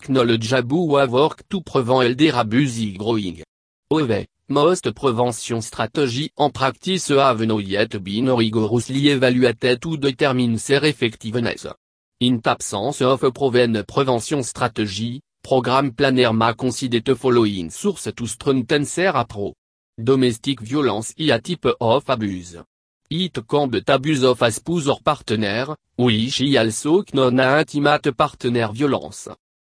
Knowledge 0.08 0.54
Abu 0.54 0.86
work 0.86 1.44
to 1.50 1.62
prevent 1.62 2.04
elder 2.04 2.32
abuse 2.40 2.96
growing. 2.98 3.44
OV, 3.92 4.26
most 4.48 4.94
prevention 4.94 5.62
strategy 5.62 6.32
en 6.38 6.50
practice 6.50 7.10
have 7.10 7.42
no 7.42 7.60
yet 7.60 8.02
been 8.02 8.30
rigorously 8.30 9.10
evaluated 9.10 9.82
to 9.82 9.98
determine 9.98 10.56
their 10.56 10.86
effectiveness. 10.86 11.68
In 12.22 12.40
absence 12.46 13.02
of 13.02 13.20
proven 13.34 13.84
prevention 13.84 14.44
strategy, 14.44 15.20
program 15.44 15.92
planner 15.92 16.32
ma 16.32 16.54
consider 16.54 17.16
following 17.16 17.70
source 17.70 18.10
to 18.16 18.28
strengthen 18.28 18.86
their 18.86 19.14
approach. 19.14 19.56
Domestic 20.02 20.62
violence 20.62 21.14
is 21.18 21.32
a 21.32 21.40
type 21.40 21.76
of 21.82 22.08
abuse. 22.08 22.56
It 23.10 23.46
can 23.46 23.70
be 23.70 23.84
abuse 23.86 24.24
of 24.24 24.42
a 24.42 24.52
spouse 24.52 24.88
or 24.88 25.00
partner, 25.02 25.76
which 25.98 26.40
is 26.40 26.56
also 26.56 27.04
known 27.14 27.40
as 27.42 27.76
intimate 27.76 28.16
partner 28.16 28.70
violence. 28.72 29.28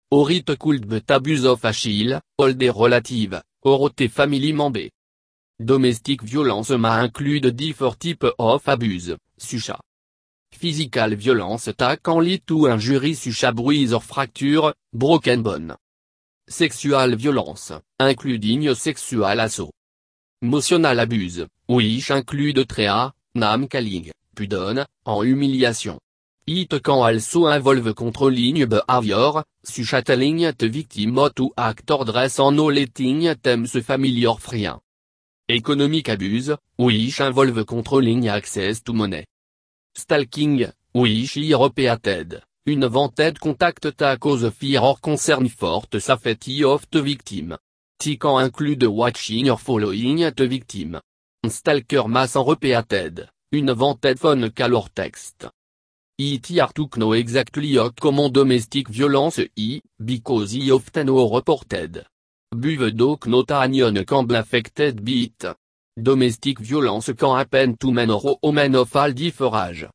But 0.08 1.10
abuse 1.10 1.44
of 1.46 1.64
Achille, 1.64 2.20
older 2.38 2.72
relative, 2.72 3.42
orote 3.64 4.08
family 4.08 4.52
member. 4.52 4.88
Domestic 5.58 6.22
violence 6.22 6.70
ma 6.78 7.02
include 7.02 7.56
different 7.56 7.98
type 7.98 8.32
of 8.38 8.68
abuse, 8.68 9.16
sucha. 9.36 9.76
Physical 10.52 11.16
violence 11.16 11.66
attack 11.68 12.06
en 12.06 12.20
lit 12.20 12.46
to 12.46 12.68
injury 12.68 13.14
sucha 13.14 13.52
bruise 13.52 13.92
or 13.92 14.00
fracture, 14.00 14.72
broken 14.92 15.42
bone. 15.42 15.74
Sexual 16.46 17.16
violence, 17.16 17.72
including 17.98 18.72
sexual 18.76 19.40
assault. 19.40 19.72
Emotional 20.40 21.00
abuse, 21.00 21.48
which 21.66 22.10
include 22.10 22.64
trea, 22.68 23.12
nam 23.34 23.66
calling, 23.66 24.12
pudon, 24.36 24.86
en 25.04 25.24
humiliation. 25.24 25.98
It 26.48 26.80
can 26.80 26.94
also 26.94 27.48
involve 27.48 27.92
controlling 27.96 28.66
behavior, 28.66 29.42
such 29.64 30.04
te 30.04 30.68
victim 30.68 31.28
to 31.34 31.52
actor 31.56 32.04
dress 32.04 32.38
en 32.38 32.54
no 32.54 32.70
letting 32.70 33.34
them 33.42 33.66
se 33.66 33.82
familiar 33.82 34.38
frien. 34.38 34.78
Economic 35.48 36.08
abuse, 36.08 36.56
which 36.76 37.20
involve 37.20 37.64
controlling 37.66 38.28
access 38.28 38.80
to 38.80 38.92
money. 38.92 39.26
Stalking, 39.92 40.70
which 40.92 41.34
repeated, 41.34 42.40
une 42.64 42.88
vanted 42.88 43.40
contact 43.40 43.96
ta 43.96 44.16
cause 44.16 44.48
fear 44.52 44.80
or 44.80 44.98
concern 45.00 45.48
forte 45.48 45.98
safety 45.98 46.62
of 46.62 46.86
the 46.92 47.02
victim. 47.02 47.56
T 47.98 48.16
can 48.16 48.44
include 48.44 48.84
watching 48.84 49.50
or 49.50 49.58
following 49.58 50.18
the 50.32 50.46
victim. 50.46 51.00
Stalker 51.44 52.06
mass 52.06 52.36
en 52.36 52.44
repeated, 52.44 53.28
une 53.50 53.74
vanted 53.74 54.16
phone 54.16 54.52
calor 54.52 54.88
text. 54.94 55.48
It 56.18 56.50
took 56.74 56.96
no 56.96 57.12
exactly 57.12 57.76
how 57.76 57.90
common 57.90 58.32
domestic 58.32 58.88
violence 58.88 59.40
i, 59.58 59.82
because 60.02 60.52
he 60.52 60.70
often 60.70 61.10
o 61.10 61.28
reported. 61.34 62.06
Buve 62.54 62.90
doc 62.96 63.26
nota 63.26 63.56
anion 63.60 64.02
can 64.04 64.34
affected 64.34 65.04
by 65.04 65.54
Domestic 65.98 66.58
violence 66.60 67.12
can 67.14 67.36
happen 67.36 67.76
to 67.76 67.90
men 67.90 68.10
or 68.10 68.38
women 68.42 68.76
of 68.76 68.96
all 68.96 69.12
differage. 69.12 69.86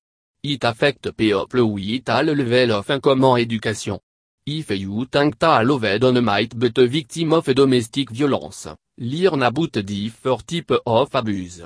It 0.43 0.63
affect 0.63 1.15
people 1.15 1.47
with 1.73 2.09
all 2.09 2.23
level 2.23 2.71
of 2.73 3.01
common 3.01 3.39
education. 3.39 3.99
If 4.45 4.71
you 4.71 5.05
think 5.05 5.37
ta 5.37 5.61
loved 5.61 6.03
on 6.03 6.23
might 6.23 6.57
but 6.57 6.77
a 6.79 6.87
victim 6.87 7.33
of 7.33 7.45
domestic 7.45 8.09
violence, 8.11 8.67
learn 8.97 9.43
about 9.43 9.85
different 9.85 10.47
type 10.47 10.81
of 10.85 11.15
abuse. 11.15 11.63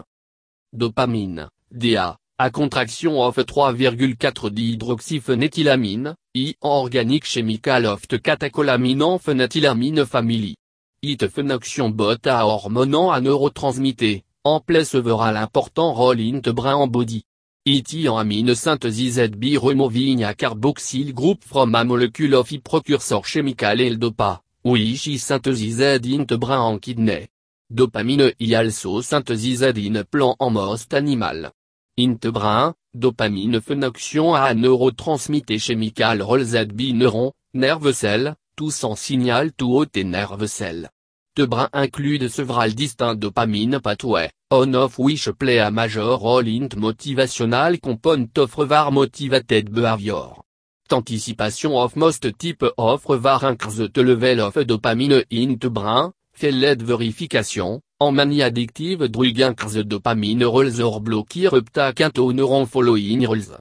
dopamine, 0.73 1.49
DA, 1.69 2.17
à 2.37 2.49
contraction 2.49 3.21
of 3.21 3.37
3,4 3.37 4.49
dihydroxyphénéthylamine, 4.49 6.15
I 6.33 6.55
organic 6.61 7.23
chemical 7.23 7.85
of 7.85 8.07
catecholamine 8.07 9.03
en 9.03 9.17
phénéthylamine 9.17 10.05
family. 10.05 10.57
It 11.01 11.27
phénoxion 11.29 11.89
bot 11.89 12.27
à 12.27 12.45
hormonant 12.45 13.09
à 13.09 13.21
neurotransmitté, 13.21 14.25
en 14.43 14.59
play 14.59 14.83
several 14.83 15.37
important 15.37 15.93
rôle 15.93 16.19
int 16.19 16.51
brin 16.51 16.75
en 16.75 16.87
body. 16.87 17.23
It 17.65 17.95
en 18.09 18.17
amine 18.17 18.53
synthesis 18.53 19.29
B 19.29 19.57
removing 19.57 20.25
a 20.25 20.33
carboxyl 20.33 21.13
group 21.13 21.41
from 21.41 21.73
a 21.73 21.85
molecule 21.85 22.35
of 22.35 22.51
I 22.51 22.59
precursor 22.59 23.21
chemical 23.21 23.79
el 23.79 23.97
dopa, 23.97 24.41
which 24.65 25.07
is 25.07 25.19
synthesized 25.19 26.05
int 26.05 26.33
brin 26.33 26.59
en 26.59 26.79
kidney. 26.79 27.29
Dopamine 27.71 28.33
I 28.41 28.55
also 28.55 29.01
synthesized 29.01 29.77
in 29.77 30.03
plant 30.03 30.35
en 30.39 30.49
most 30.51 30.93
animal. 30.93 31.53
Int 31.97 32.27
brin, 32.27 32.75
dopamine 32.93 33.61
phénoxion 33.61 34.33
à 34.33 34.53
neurotransmitté 34.53 35.57
chemical 35.57 36.21
rolls 36.21 36.65
B 36.73 36.93
neuron, 36.93 37.31
nerve 37.53 37.93
cell, 37.93 38.35
tous 38.57 38.83
en 38.83 38.95
signal 38.95 39.53
tout 39.53 39.71
haut 39.71 39.85
et 39.95 40.03
nerve 40.03 40.45
cell. 40.45 40.89
De 41.37 41.45
brin 41.45 41.69
include 41.71 42.27
several 42.27 42.73
distinct 42.73 43.15
dopamine 43.15 43.79
pathway, 43.79 44.29
on 44.51 44.73
of 44.73 44.99
which 44.99 45.29
play 45.39 45.59
a 45.59 45.71
major 45.71 46.03
role 46.03 46.45
in 46.45 46.67
motivational 46.67 47.79
component 47.79 48.37
of 48.39 48.53
var 48.55 48.91
motivated 48.91 49.71
behavior. 49.71 50.33
Anticipation 50.91 51.71
of 51.75 51.95
most 51.95 52.27
type 52.37 52.65
of 52.77 53.05
var 53.05 53.49
increase 53.49 53.89
the 53.89 54.03
level 54.03 54.41
of 54.41 54.55
dopamine 54.55 55.23
in 55.29 55.55
brain, 55.55 56.11
lead 56.41 56.81
verification, 56.81 57.79
en 58.01 58.11
manie 58.11 58.43
addictive 58.43 59.07
drug 59.07 59.39
increase 59.39 59.85
dopamine 59.85 60.43
rolls 60.43 60.81
or 60.81 60.99
blocker 60.99 61.47
uptake 61.55 62.01
into 62.01 62.33
neuron 62.33 62.65
following 62.65 63.25
rolls. 63.25 63.53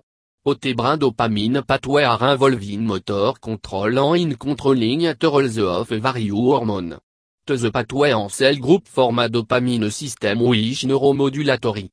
Otebrin 0.44 0.98
dopamine 0.98 1.62
pathway 1.62 2.02
are 2.02 2.32
involving 2.32 2.84
motor 2.84 3.32
control 3.40 4.16
in 4.16 4.36
controlling 4.36 5.14
the 5.18 5.28
rolls 5.28 5.58
of 5.58 5.88
various 5.88 6.32
hormone. 6.32 6.98
The 7.46 7.70
pathway 7.70 8.12
en 8.12 8.28
cell 8.28 8.56
group 8.56 8.88
forma 8.88 9.28
dopamine 9.28 9.90
system 9.90 10.40
which 10.42 10.84
neuromodulatory. 10.84 11.90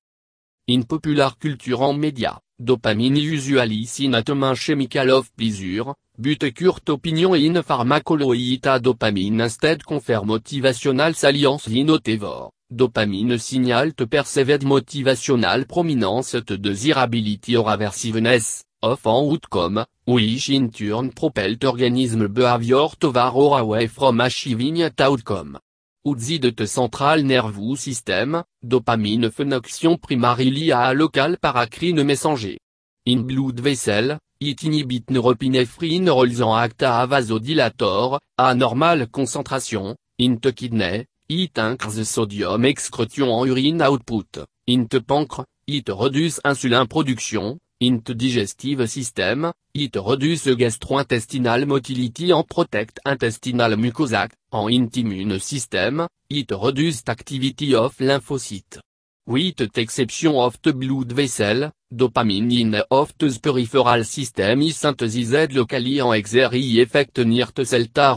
In 0.68 0.86
popular 0.86 1.36
culture 1.40 1.84
en 1.84 1.94
media, 1.94 2.40
dopamine 2.60 3.18
usually 3.18 3.88
at 4.16 4.26
chemical 4.56 5.12
of 5.12 5.30
pleasure, 5.36 5.94
but 6.22 6.54
curt 6.54 6.88
opinion 6.90 7.34
in 7.36 7.64
pharmacology 7.64 8.60
dopamine 8.80 9.42
instead 9.42 9.84
confer 9.84 10.24
motivational 10.24 11.16
salience 11.16 11.68
in 11.68 11.90
otevor. 11.90 12.52
Dopamine 12.70 13.40
signal 13.40 13.94
te 13.96 14.06
perceived 14.06 14.64
motivational 14.64 15.66
prominence 15.66 16.38
te 16.46 16.58
desirability 16.58 17.58
or 17.58 17.70
aversiveness, 17.70 18.62
of 18.84 19.06
en 19.06 19.32
outcome, 19.32 19.86
which 20.06 20.50
in 20.50 20.70
turn 20.70 21.12
propelled 21.12 21.64
organism 21.66 22.28
behavior 22.28 22.88
tovar 23.00 23.34
or 23.34 23.58
away 23.58 23.88
from 23.88 24.22
achieving 24.22 24.78
that 24.78 25.02
outcome. 25.02 25.60
de 26.04 26.52
te 26.52 26.68
central 26.68 27.24
nervous 27.24 27.78
system, 27.78 28.44
dopamine 28.62 29.32
phénoxion 29.32 29.98
primarily 29.98 30.72
à 30.72 30.94
local 30.94 31.38
paracrine 31.38 32.04
messenger. 32.04 32.58
In 33.06 33.24
blood 33.24 33.60
vessel, 33.60 34.20
it 34.42 34.64
inhibit 34.64 35.12
neuropinephrine 35.12 36.10
rolls 36.10 36.42
en 36.42 36.54
acta 36.54 37.06
vasodilator, 37.06 38.20
à 38.38 38.56
normale 38.56 39.08
concentration, 39.08 39.96
int 40.20 40.52
kidney, 40.52 41.06
it 41.30 41.60
increase 41.60 42.04
sodium 42.04 42.66
excretion 42.66 43.32
en 43.32 43.46
urine 43.46 43.84
output, 43.84 44.40
int 44.68 45.00
pancre, 45.00 45.46
it 45.68 45.90
reduce 45.90 46.42
insulin 46.44 46.88
production, 46.88 47.60
int 47.80 48.12
digestive 48.12 48.88
system, 48.88 49.52
it 49.76 49.96
reduce 49.96 50.48
gastrointestinal 50.48 51.68
motility 51.68 52.34
en 52.34 52.44
protect 52.44 53.00
intestinal 53.06 53.78
mucosa, 53.78 54.28
en 54.52 54.68
int 54.70 54.98
immune 54.98 55.38
system, 55.40 56.08
it 56.32 56.52
reduce 56.52 57.04
activity 57.08 57.76
of 57.76 58.00
lymphocyte. 58.00 58.80
With 59.28 59.78
exception 59.78 60.36
of 60.36 60.58
the 60.64 60.74
blood 60.74 61.12
vessel, 61.12 61.72
dopamine 61.92 62.60
in 62.60 62.84
of 62.90 63.14
the 63.20 63.40
peripheral 63.40 64.04
system 64.04 64.62
is 64.64 64.78
synthesized 64.78 65.54
locally 65.54 66.00
en 66.00 66.14
exercise 66.14 66.80
effect 66.82 67.20
near 67.20 67.52
the 67.54 67.64
celta 67.64 68.16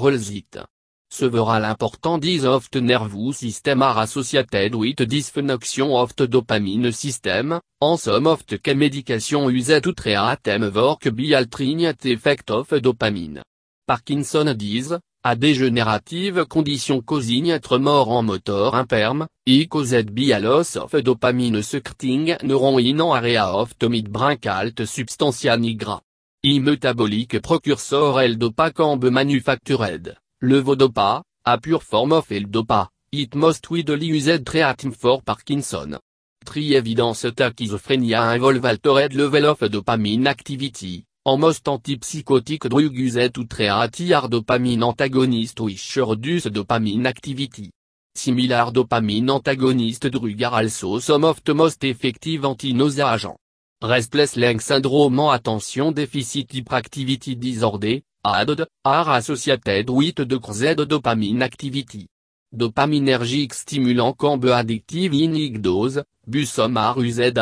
Several 1.11 1.65
important 1.65 2.23
dis 2.23 2.45
of 2.45 2.71
the 2.71 2.81
nervous 2.81 3.37
system 3.37 3.83
are 3.83 4.03
associated 4.03 4.75
with 4.75 4.97
dysfunction 5.07 5.95
of 5.95 6.17
the 6.17 6.27
dopamine 6.27 6.91
system, 6.91 7.61
en 7.83 7.97
some 7.99 8.27
of 8.27 8.45
the 8.47 8.75
medication 8.75 9.51
used 9.51 9.83
to 9.83 9.93
treat 9.93 10.49
work 10.75 11.11
by 11.11 11.35
altering 11.35 11.95
the 12.01 12.13
effect 12.13 12.51
of 12.51 12.69
dopamine. 12.81 13.43
Parkinson 13.87 14.57
disease, 14.57 14.99
a 15.27 15.37
dégénérative 15.37 16.45
condition 16.45 17.01
causing 17.01 17.59
tremor 17.59 18.11
en 18.11 18.23
motor 18.23 18.75
imperm, 18.75 19.27
e 19.47 19.67
caused 19.67 20.11
by 20.11 20.33
a 20.35 20.39
loss 20.39 20.77
of 20.77 20.93
dopamine 21.01 21.63
secreting 21.63 22.37
neuron 22.43 22.79
in 22.79 23.01
an 23.01 23.17
area 23.17 23.47
of 23.47 23.73
the 23.79 23.89
midbrain 23.89 24.39
called 24.39 24.85
substantia 24.85 25.57
nigra. 25.57 26.03
E 26.43 26.61
metabolic 26.61 27.41
precursor 27.41 28.21
L-dopa 28.21 28.71
can 28.71 28.99
be 28.99 29.09
manufactured. 29.09 30.15
Le 30.43 30.61
Vodopa, 30.61 31.23
a 31.47 31.59
pure 31.59 31.81
form 31.81 32.13
of 32.13 32.31
L-Dopa, 32.31 32.89
it 33.11 33.35
most 33.35 33.71
widely 33.71 34.09
used 34.09 34.45
treatment 34.45 34.95
for 34.95 35.23
Parkinson. 35.23 35.97
Tri 36.45 36.75
evidence 36.75 37.23
that 37.23 37.57
schizophrenia 37.57 38.35
involve 38.35 38.63
altered 38.67 39.15
level 39.15 39.47
of 39.47 39.61
dopamine 39.61 40.27
activity, 40.27 41.07
en 41.27 41.39
most 41.39 41.69
antipsychotic 41.69 42.69
drug 42.69 42.93
used 42.93 43.33
to 43.33 43.45
treat 43.47 43.71
are 43.71 44.29
dopamine 44.29 44.83
antagonist 44.83 45.59
which 45.61 45.97
reduce 45.97 46.51
dopamine 46.51 47.07
activity. 47.07 47.71
Similar 48.15 48.71
dopamine 48.71 49.31
antagonist 49.31 50.11
drug 50.11 50.43
are 50.43 50.63
also 50.63 50.99
some 50.99 51.25
of 51.25 51.43
the 51.43 51.55
most 51.55 51.83
effective 51.85 52.45
anti-nausea 52.45 53.15
agents. 53.15 53.39
Restless 53.83 54.37
leg 54.37 54.61
syndrome 54.61 55.19
en 55.19 55.35
attention 55.35 55.93
deficit 55.93 56.53
hyperactivity 56.53 57.39
disorder, 57.39 58.03
ADD, 58.23 58.67
are 58.85 59.17
associated 59.17 59.89
with 59.89 60.27
decreased 60.27 60.87
dopamine 60.87 61.43
activity. 61.43 62.07
Dopaminergic 62.55 63.55
stimulant 63.55 64.15
can 64.19 64.39
be 64.39 64.49
addictive 64.49 65.15
in 65.15 65.61
dose, 65.63 66.05
but 66.27 66.47
some 66.47 66.77
are 66.77 67.01
used 67.01 67.35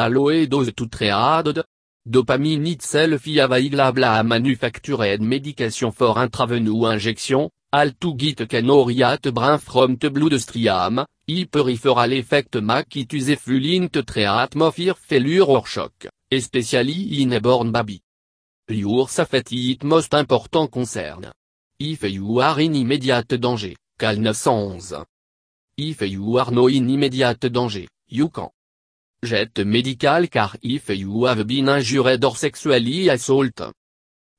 dose 0.48 0.72
to 0.72 0.86
treat 0.86 1.64
Dopamine 2.04 2.66
itself 2.66 3.28
is 3.28 3.38
available 3.38 4.04
a 4.04 4.24
manufactured 4.24 5.20
medication 5.20 5.92
for 5.92 6.20
intravenous 6.20 6.92
injection, 6.94 7.48
al 7.72 7.92
to 7.92 8.14
get 8.16 8.48
canoriat 8.48 9.32
brain 9.32 9.56
from 9.58 9.96
the 9.96 10.10
bloodstream, 10.10 10.98
i 11.28 11.44
peripheral 11.44 12.12
effect 12.12 12.60
make 12.60 12.96
it 12.96 13.12
useful 13.12 13.64
in 13.64 13.88
to 13.88 14.02
treat 14.02 14.56
mofir 14.56 14.96
failure 14.96 15.44
or 15.44 15.64
shock, 15.64 16.06
especially 16.28 17.22
in 17.22 17.34
a 17.34 17.40
born 17.40 17.70
baby. 17.70 18.02
Your 18.68 19.08
safety 19.08 19.70
it 19.70 19.84
most 19.84 20.12
important 20.14 20.72
concern. 20.72 21.30
If 21.78 22.02
you 22.02 22.40
are 22.40 22.60
in 22.60 22.74
immediate 22.74 23.38
danger, 23.38 23.76
cal 23.96 24.16
911. 24.16 25.06
If 25.76 26.02
you 26.02 26.36
are 26.36 26.50
no 26.50 26.66
in 26.66 26.90
immediate 26.90 27.48
danger, 27.48 27.86
you 28.08 28.28
can. 28.28 28.48
Jet 29.24 29.64
medical 29.64 30.26
car 30.26 30.56
if 30.62 30.88
you 30.88 31.26
have 31.26 31.46
been 31.46 31.68
injured 31.68 32.24
or 32.24 32.34
sexually 32.34 33.08
assault. 33.08 33.72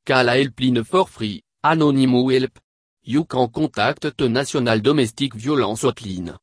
Call 0.05 0.25
helpline 0.25 0.83
for 0.85 1.07
free, 1.07 1.41
anonymous 1.63 2.33
help. 2.33 2.59
You 3.05 3.23
can 3.23 3.47
contact 3.47 4.17
the 4.17 4.27
National 4.27 4.81
Domestic 4.81 5.35
Violence 5.35 5.83
Hotline. 5.83 6.37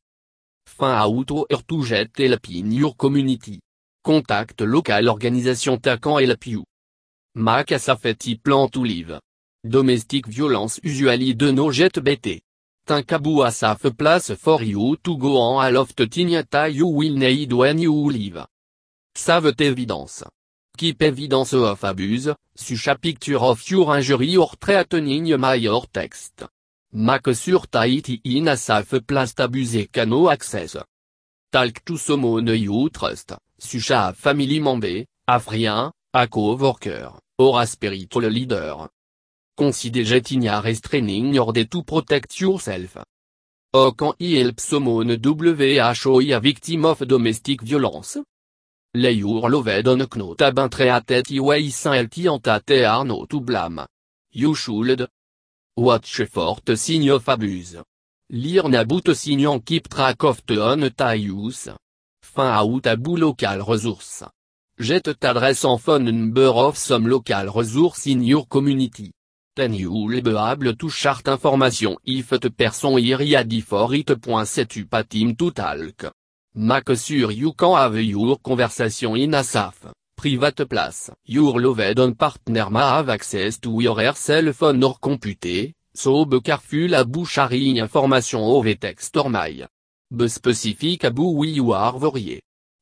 Fin 0.65 0.87
auto 0.87 1.45
or 1.51 1.61
to 1.67 1.85
jet 1.85 2.17
help 2.17 2.49
in 2.49 2.71
your 2.71 2.95
community. 2.95 3.59
Contact 4.03 4.61
local 4.61 5.09
organisation 5.09 5.77
taquant 5.77 6.25
help 6.25 6.47
you. 6.47 6.63
Mac 7.35 7.79
Safety 7.79 8.39
plan 8.39 8.67
to 8.69 8.83
live. 8.83 9.19
Domestic 9.63 10.25
violence 10.27 10.79
usually 10.81 11.35
de 11.35 11.51
no 11.51 11.71
jet 11.71 11.99
BT. 11.99 12.41
Tinkabu 12.91 13.45
Asaf 13.45 13.95
place 13.95 14.35
for 14.35 14.61
you 14.61 14.97
to 14.97 15.15
go 15.15 15.37
on 15.37 15.65
aloft 15.65 15.95
tignata 16.09 16.67
you 16.67 16.87
will 16.87 17.15
need 17.15 17.53
when 17.53 17.79
you 17.79 17.93
live. 18.11 18.45
Savent 19.15 19.61
evidence. 19.61 20.25
Keep 20.77 21.01
evidence 21.01 21.53
of 21.53 21.81
abuse, 21.85 22.35
such 22.53 22.99
picture 22.99 23.37
of 23.39 23.63
your 23.69 23.95
injury 23.95 24.35
or 24.35 24.51
threatening 24.59 25.39
my 25.39 25.65
or 25.67 25.85
text. 25.89 26.43
Mac 26.91 27.33
sur 27.33 27.65
Tahiti 27.69 28.19
in 28.25 28.49
Asaf 28.49 28.99
place 29.07 29.35
abuse 29.37 29.87
cano 29.89 30.29
access. 30.29 30.75
Talk 31.49 31.85
to 31.85 31.95
someone 31.97 32.47
you 32.47 32.89
trust, 32.89 33.31
such 33.57 33.91
a 33.91 34.11
family 34.11 34.59
member, 34.59 35.05
afrien, 35.29 35.93
a 36.13 36.27
co-worker, 36.27 37.13
or 37.37 37.61
a 37.61 37.65
spiritual 37.65 38.23
leader. 38.29 38.89
Consider 39.61 40.03
getting 40.05 40.49
restraining 40.63 41.37
order 41.37 41.65
to 41.65 41.83
protect 41.83 42.41
yourself. 42.41 42.97
O 43.75 43.91
can 43.91 44.13
I 44.19 44.39
help 44.39 44.59
someone 44.59 45.19
WHO 45.23 46.19
a 46.33 46.39
victim 46.39 46.85
of 46.85 47.05
domestic 47.05 47.61
violence? 47.61 48.17
Les 48.95 49.13
your 49.13 49.47
loved 49.51 49.87
on 49.87 49.99
knot 49.99 50.41
abintreatet 50.41 51.29
iwei 51.29 51.69
saint 51.69 52.17
antate 52.27 52.85
arno 52.85 53.27
to 53.27 53.39
blâme. 53.39 53.85
You 54.31 54.55
should. 54.55 55.07
Watch 55.77 56.23
fort 56.25 56.75
sign 56.75 57.07
of 57.11 57.27
abuse. 57.27 57.83
Lire 58.31 58.67
nabout 58.67 59.13
signant 59.13 59.63
keep 59.63 59.87
track 59.87 60.23
of 60.23 60.41
the 60.47 60.59
on 60.59 60.89
use. 61.19 61.69
Fin 62.23 62.47
out 62.47 62.81
tabou 62.81 63.15
local 63.15 63.63
resource. 63.63 64.23
Jette 64.79 65.13
t'adresse 65.13 65.65
en 65.65 65.77
phone 65.77 66.05
number 66.05 66.47
of 66.47 66.75
some 66.77 67.07
local 67.07 67.51
resource 67.53 68.07
in 68.07 68.23
your 68.23 68.47
community. 68.47 69.11
Ten 69.53 69.73
you 69.73 69.91
lebeable 70.07 70.77
to 70.77 70.89
chart 70.89 71.27
information 71.27 71.97
if 72.05 72.39
te 72.39 72.49
person 72.49 72.97
iriadi 72.97 73.61
for 73.61 73.93
it. 73.93 74.15
tu 74.69 74.85
patim 74.85 75.35
to 75.35 75.51
talk. 75.51 76.13
Mac 76.55 76.95
sur 76.95 77.31
you 77.31 77.51
can 77.51 77.75
have 77.75 78.01
your 78.01 78.39
conversation 78.39 79.13
in 79.17 79.33
asaf, 79.33 79.87
private 80.15 80.63
place. 80.63 81.11
Your 81.25 81.59
loved 81.59 81.99
on 81.99 82.15
partner 82.15 82.69
ma 82.69 82.95
have 82.95 83.09
access 83.09 83.59
to 83.59 83.81
your 83.81 84.15
cell 84.15 84.53
phone 84.53 84.85
or 84.85 84.95
computer, 85.01 85.73
so 85.93 86.23
be 86.23 86.39
careful 86.39 87.03
bouche 87.03 87.37
information 87.77 88.39
over 88.39 88.75
text 88.75 89.17
or 89.17 89.29
my. 89.29 89.67
Be 90.09 90.29
specific 90.29 91.03
abou 91.03 91.35
we 91.35 91.49
you 91.49 91.73
are. 91.73 91.99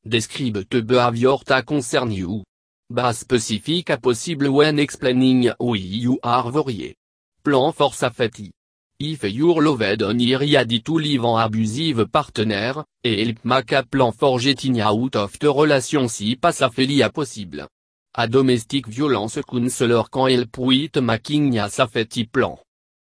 Describe 0.05 0.63
te 0.69 0.81
behavior 0.81 1.39
ta 1.43 1.63
concern 1.63 2.11
you. 2.11 2.43
Ba 2.91 3.13
specific 3.13 3.91
a 3.91 3.97
possible 3.99 4.49
when 4.49 4.79
explaining 4.79 5.53
we 5.59 5.77
you 5.77 6.17
are 6.23 6.49
varié. 6.49 6.95
Plan 7.43 7.71
for 7.71 7.93
safety. 7.93 8.51
If 8.99 9.25
your 9.25 9.61
loved 9.61 10.01
on 10.01 10.19
iriadi 10.19 10.81
to 10.81 10.97
live 10.97 11.23
en 11.23 11.37
abusive 11.37 12.07
partenaire, 12.07 12.83
et 13.03 13.23
help 13.23 13.45
make 13.45 13.73
a 13.73 13.83
plan 13.83 14.11
for 14.11 14.39
getting 14.39 14.81
out 14.81 15.15
of 15.17 15.37
the 15.37 15.53
relation 15.53 16.07
si 16.07 16.35
pas 16.35 16.51
safely 16.51 17.03
a 17.03 17.11
possible. 17.11 17.67
A 18.15 18.27
domestic 18.27 18.87
violence 18.87 19.39
counselor 19.47 20.05
quand 20.09 20.27
help 20.27 20.57
with 20.57 20.97
making 20.97 21.59
a 21.59 21.69
safety 21.69 22.25
plan. 22.25 22.57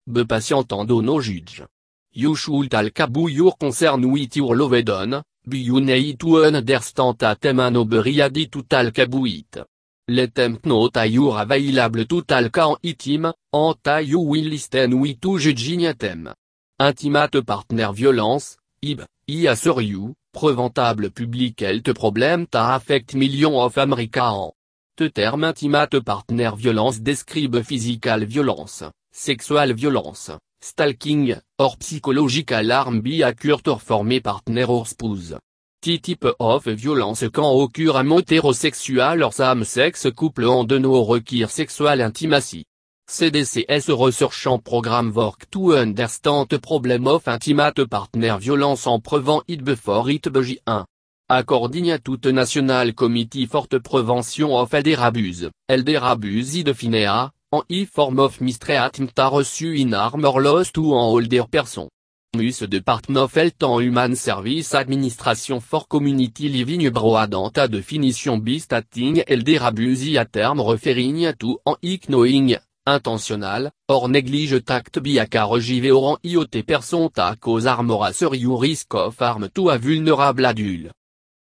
Be 0.06 0.26
patient 0.26 0.70
en 0.70 0.84
no 0.84 1.22
juge. 1.22 1.64
You 2.12 2.36
should 2.36 2.68
talk 2.70 3.00
about 3.00 3.30
your 3.30 3.56
concern 3.56 4.04
with 4.04 4.36
your 4.36 4.54
loved 4.54 4.90
on, 4.90 5.22
be 5.46 5.60
you 5.60 5.80
need 5.80 6.20
to 6.20 6.44
understand 6.44 7.16
that 7.20 7.40
them 7.40 7.60
an 7.60 7.76
oberiadi 7.76 8.50
to 8.50 8.62
talk 8.64 8.98
about 8.98 9.26
it. 9.26 9.64
That 10.10 11.10
you 11.10 11.30
are 11.32 11.42
available 11.42 12.06
to 12.06 12.22
talk 12.22 12.56
on 12.56 12.76
itim, 12.82 13.30
and 13.52 13.74
that 13.82 14.06
you 14.06 14.18
will 14.20 14.42
listen 14.42 14.98
with 14.98 15.20
to 15.20 15.38
judging 15.38 15.92
them. 15.98 16.32
Intimate 16.80 17.42
partner 17.42 17.92
violence, 17.92 18.56
IB, 18.82 19.02
I 19.28 19.50
assure 19.52 19.82
you, 19.82 20.14
preventable 20.32 21.10
public 21.10 21.60
health 21.60 21.92
problem 21.92 22.46
ta 22.46 22.74
affect 22.74 23.16
millions 23.16 23.54
of 23.54 23.76
Americans. 23.76 24.52
Te 24.96 25.10
terme 25.10 25.48
intimate 25.48 26.00
partner 26.02 26.52
violence 26.56 27.00
describe 27.00 27.62
physical 27.62 28.24
violence, 28.24 28.84
sexual 29.12 29.74
violence, 29.74 30.30
stalking, 30.58 31.38
or 31.58 31.74
psychological 31.80 32.70
harm 32.70 33.02
occurred 33.04 33.68
or 33.68 33.78
formé 33.78 34.22
partner 34.22 34.64
or 34.70 34.86
spouse. 34.86 35.38
T-type 35.80 36.26
of 36.40 36.66
violence 36.66 37.24
quand 37.32 37.52
occur 37.52 37.96
à 37.96 38.02
mot 38.02 38.18
hétérosexuel 38.18 39.22
or 39.22 39.32
same-sex 39.32 40.08
couple 40.16 40.44
en 40.44 40.64
de 40.64 40.76
nos 40.76 41.04
requirs 41.04 41.52
sexual 41.52 42.00
intimacy. 42.00 42.64
CDCS 43.08 43.88
Research 43.90 44.48
Programme 44.64 45.12
Work 45.12 45.48
to 45.50 45.74
Understand 45.74 46.46
Problem 46.60 47.06
of 47.06 47.28
Intimate 47.28 47.84
Partner 47.84 48.38
Violence 48.40 48.88
en 48.88 48.98
Prevent 48.98 49.42
It 49.46 49.62
Before 49.62 50.10
It 50.10 50.28
Beji 50.28 50.58
1. 50.66 50.84
According 51.28 51.92
à 51.92 51.98
toute 52.00 52.26
National 52.26 52.92
Committee 52.92 53.46
Forte 53.46 53.78
Prevention 53.78 54.58
of 54.58 54.74
Elder 54.74 54.96
Abuse, 54.96 55.48
Elder 55.68 56.00
Abuse 56.02 56.64
Finea, 56.74 57.30
en 57.52 57.62
e 57.68 57.86
form 57.86 58.18
of 58.18 58.40
mistreatment 58.40 59.30
reçu 59.30 59.76
in 59.76 59.92
arm 59.92 60.24
or 60.24 60.40
lost 60.40 60.76
ou 60.76 60.92
en 60.94 61.08
older 61.12 61.46
person. 61.46 61.88
Mus 62.36 62.62
Department 62.62 63.26
en 63.62 63.80
Human 63.80 64.14
Service 64.14 64.74
Administration 64.74 65.60
for 65.60 65.88
Community 65.88 66.48
Living 66.48 66.90
Broadanta 66.90 67.66
definition 67.68 68.36
by 68.36 68.58
stating 68.58 69.22
elder 69.26 69.62
abuse 69.62 70.16
à 70.18 70.26
terme 70.26 70.60
referring 70.60 71.32
to 71.38 71.58
en 71.64 71.76
ignoring, 71.82 72.58
intentional, 72.86 73.70
or 73.88 74.08
neglige 74.08 74.62
tact 74.62 75.00
by 75.00 75.18
regive 75.50 75.90
oran 75.90 76.18
iot 76.22 76.62
person 76.64 77.08
ta 77.08 77.34
cause 77.36 77.66
armora 77.66 78.12
sur 78.12 78.34
you 78.34 78.56
risk 78.58 78.94
of 78.94 79.16
harm 79.18 79.48
to 79.48 79.70
a 79.70 79.78
vulnerable 79.78 80.44
adult. 80.44 80.92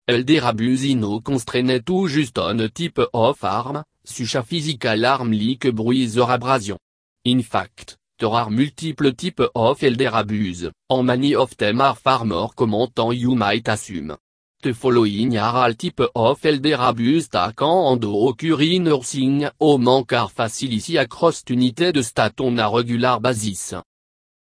Elder 0.08 0.44
abuse 0.44 0.96
no 0.96 1.22
constrained 1.22 1.86
to 1.86 2.08
just 2.08 2.38
on 2.40 2.68
type 2.70 3.08
of 3.14 3.44
arm, 3.44 3.84
sucha 4.04 4.44
physical 4.44 5.06
arm 5.06 5.32
like 5.32 5.72
bruise 5.72 6.18
or 6.18 6.32
abrasion. 6.32 6.78
In 7.26 7.44
fact, 7.44 8.00
there 8.24 8.32
are 8.32 8.50
multiple 8.50 9.12
types 9.12 9.50
of 9.54 9.84
elder 9.84 10.10
abuse, 10.14 10.72
en 10.90 11.04
many 11.04 11.36
of 11.36 11.58
them 11.58 11.82
are 11.82 11.94
far 11.94 12.24
more 12.24 12.50
commentant 12.56 13.14
you 13.18 13.36
might 13.36 13.68
assume. 13.68 14.16
The 14.62 14.74
following 14.74 15.38
are 15.38 15.66
all 15.66 15.74
type 15.74 16.10
of 16.16 16.46
elder 16.46 16.78
abuse 16.80 17.28
that 17.32 17.54
can 17.54 18.00
occur 18.02 18.62
in 18.62 18.84
nursing 18.84 19.50
home 19.60 20.06
car 20.06 20.30
facility 20.30 20.98
across 20.98 21.44
unité 21.50 21.92
de 21.92 22.02
stat 22.02 22.40
on 22.40 22.60
a 22.60 22.70
regular 22.70 23.20
basis. 23.20 23.76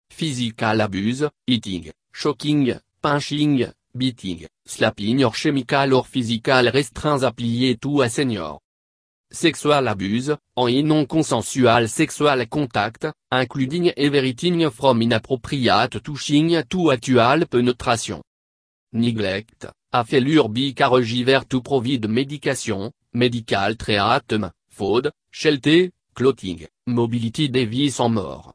Physical 0.09 0.81
abuse, 0.81 1.29
eating, 1.49 1.91
shocking, 2.13 2.79
pinching, 3.03 3.73
beating, 3.93 4.47
slapping 4.65 5.25
or 5.25 5.33
chemical 5.33 5.95
or 5.95 6.05
physical 6.05 6.71
restraints 6.73 7.25
appliés 7.25 7.81
to 7.81 8.03
a 8.03 8.09
senior. 8.09 8.59
Sexual 9.33 9.89
abuse, 9.89 10.37
en 10.57 10.67
et 10.67 10.83
non 10.83 11.07
consensual 11.07 11.89
sexual 11.89 12.47
contact, 12.49 13.09
including 13.33 13.91
everything 13.97 14.69
from 14.69 15.01
inappropriate 15.01 16.03
touching 16.03 16.63
to 16.69 16.91
actual 16.91 17.47
penetration. 17.47 18.21
Neglect, 18.93 19.69
a 19.91 20.05
failure 20.05 20.45
to 21.49 21.63
provide 21.63 22.07
medication, 22.09 22.91
medical 23.15 23.75
treatment, 23.75 24.53
food, 24.69 25.11
shelter, 25.31 25.89
clothing, 26.15 26.67
mobility 26.87 27.49
device 27.49 28.01
en 28.01 28.11
mort. 28.11 28.53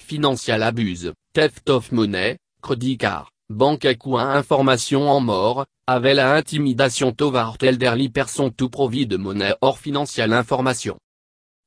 Financial 0.00 0.62
abuse, 0.62 1.12
theft 1.34 1.68
of 1.68 1.92
money, 1.92 2.38
credit 2.62 2.96
card, 2.96 3.28
banque 3.50 3.84
à 3.84 3.94
coin 3.94 4.36
information 4.36 5.10
en 5.10 5.20
mort, 5.20 5.66
avait 5.90 6.12
la 6.12 6.36
intimidation 6.36 7.12
toward 7.12 7.62
elderly 7.62 8.10
person 8.10 8.50
to 8.50 8.68
provide 8.68 9.16
money 9.16 9.50
or 9.62 9.74
financial 9.74 10.34
information. 10.34 10.98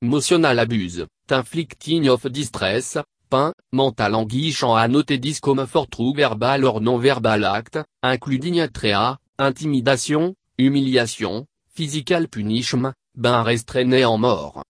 Emotional 0.04 0.60
abuse, 0.60 1.08
t'inflicting 1.26 2.08
of 2.08 2.28
distress, 2.30 3.00
pain, 3.32 3.52
mental 3.72 4.14
anguiche 4.14 4.62
en 4.62 4.76
annoté 4.76 5.20
for 5.66 5.88
true 5.88 6.14
verbal 6.14 6.66
or 6.66 6.80
non-verbal 6.80 7.44
act, 7.46 7.80
including 8.04 8.60
atrea, 8.60 9.18
intimidation, 9.40 10.36
humiliation, 10.60 11.48
physical 11.74 12.28
punishment, 12.28 12.94
bain 13.16 13.42
restreint 13.42 13.92
en 13.92 14.18
mort. 14.20 14.62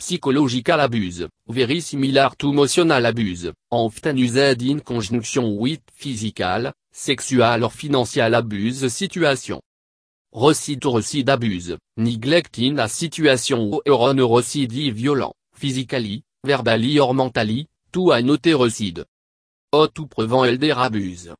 Psychological 0.00 0.80
abuse, 0.80 1.26
very 1.46 1.82
similar 1.82 2.30
to 2.38 2.52
emotional 2.52 3.04
abuse, 3.04 3.52
often 3.70 4.16
used 4.16 4.62
in 4.62 4.80
conjunction 4.80 5.58
with 5.58 5.82
physical, 5.92 6.72
sexual 6.98 7.62
or 7.62 7.70
financial 7.70 8.34
abuse 8.34 8.88
situation. 8.88 9.60
Recide 10.32 10.84
ou 10.84 11.00
abuse, 11.28 11.76
neglecting 11.96 12.78
a 12.78 12.88
situation 12.88 13.70
ou 13.86 13.92
on 13.92 14.16
recide 14.26 14.72
violent, 14.72 15.32
physically, 15.54 16.22
verbally 16.44 17.00
or 17.00 17.14
mentally, 17.14 17.66
tout 17.92 18.10
à 18.10 18.20
noter 18.20 18.54
recide. 18.54 19.04
O 19.72 19.86
tout 19.86 20.06
prevent 20.06 20.44
elder 20.44 20.72
abuse. 20.72 21.30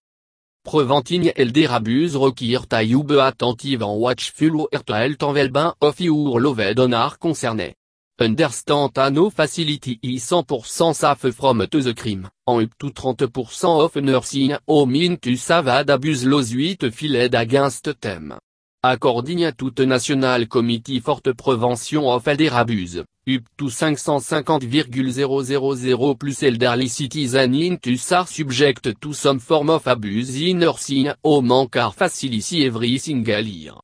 Preventing 0.65 1.33
elder 1.35 1.73
abuse 1.73 2.17
requiert 2.17 2.69
ta 2.69 2.85
be 2.85 3.21
attentive 3.21 3.83
en 3.83 3.97
watchful 3.97 4.55
ou 4.55 4.69
ertel 4.73 5.17
bain 5.51 5.75
of 5.81 5.99
your 5.99 6.41
loved 6.41 6.79
on 6.79 6.93
concerné. 7.19 7.75
Understand 8.21 8.99
no 9.13 9.31
facility 9.31 10.01
is 10.03 10.33
100% 10.33 10.93
safe 10.93 11.37
from 11.37 11.59
the 11.59 11.95
crime, 11.95 12.29
en 12.49 12.63
up 12.63 12.77
to 12.77 12.91
30% 12.91 13.81
of 13.81 13.95
nursing 14.03 14.57
home 14.67 14.97
into 14.97 15.37
savad 15.37 15.89
abuse 15.89 16.25
losuit 16.25 16.91
filed 16.91 17.37
against 17.37 17.89
them. 18.01 18.37
According 18.83 19.45
à 19.45 19.53
toute 19.53 19.79
National 19.81 20.49
Committee 20.49 21.01
Forte 21.01 21.33
Prevention 21.33 22.09
of 22.09 22.27
Elder 22.27 22.55
Abuse, 22.55 23.05
up 23.29 23.43
to 23.57 23.69
550,000 23.69 26.17
plus 26.17 26.43
elderly 26.43 26.89
citizen 26.89 27.55
into 27.55 27.97
are 28.11 28.27
subject 28.27 29.01
to 29.01 29.13
some 29.13 29.39
form 29.39 29.71
of 29.71 29.87
abuse 29.87 30.41
in 30.41 30.59
nursing 30.59 31.13
home 31.23 31.69
car 31.69 31.93
facility 31.93 32.67
every 32.67 32.99
single 32.99 33.47
year. 33.47 33.75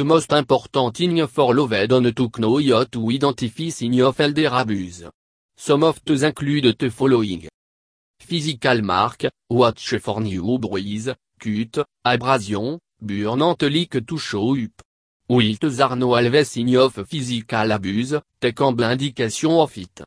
The 0.00 0.04
most 0.04 0.32
important 0.32 0.96
thing 0.96 1.26
for 1.26 1.54
loved 1.54 1.92
on 1.92 2.10
to 2.14 2.30
know 2.38 2.56
yet 2.56 2.90
to 2.90 3.10
identify 3.10 3.68
sign 3.68 4.00
of 4.00 4.18
elder 4.18 4.48
abuse. 4.50 5.04
Some 5.54 5.84
of 5.84 6.00
those 6.06 6.22
include 6.22 6.74
the 6.78 6.88
following. 6.88 7.46
Physical 8.18 8.80
mark, 8.80 9.26
watch 9.50 9.96
for 10.00 10.22
new 10.22 10.58
bruise, 10.58 11.14
cut, 11.38 11.86
abrasion, 12.02 12.78
burnantelique 12.98 14.00
toucho 14.00 14.56
up. 14.64 14.82
Wilt 15.28 15.68
Zarno 15.68 16.16
Alves 16.16 16.56
of 16.78 17.06
physical 17.06 17.70
abuse, 17.70 18.18
en 18.40 18.92
indication 18.92 19.50
of 19.50 19.76
it. 19.76 20.02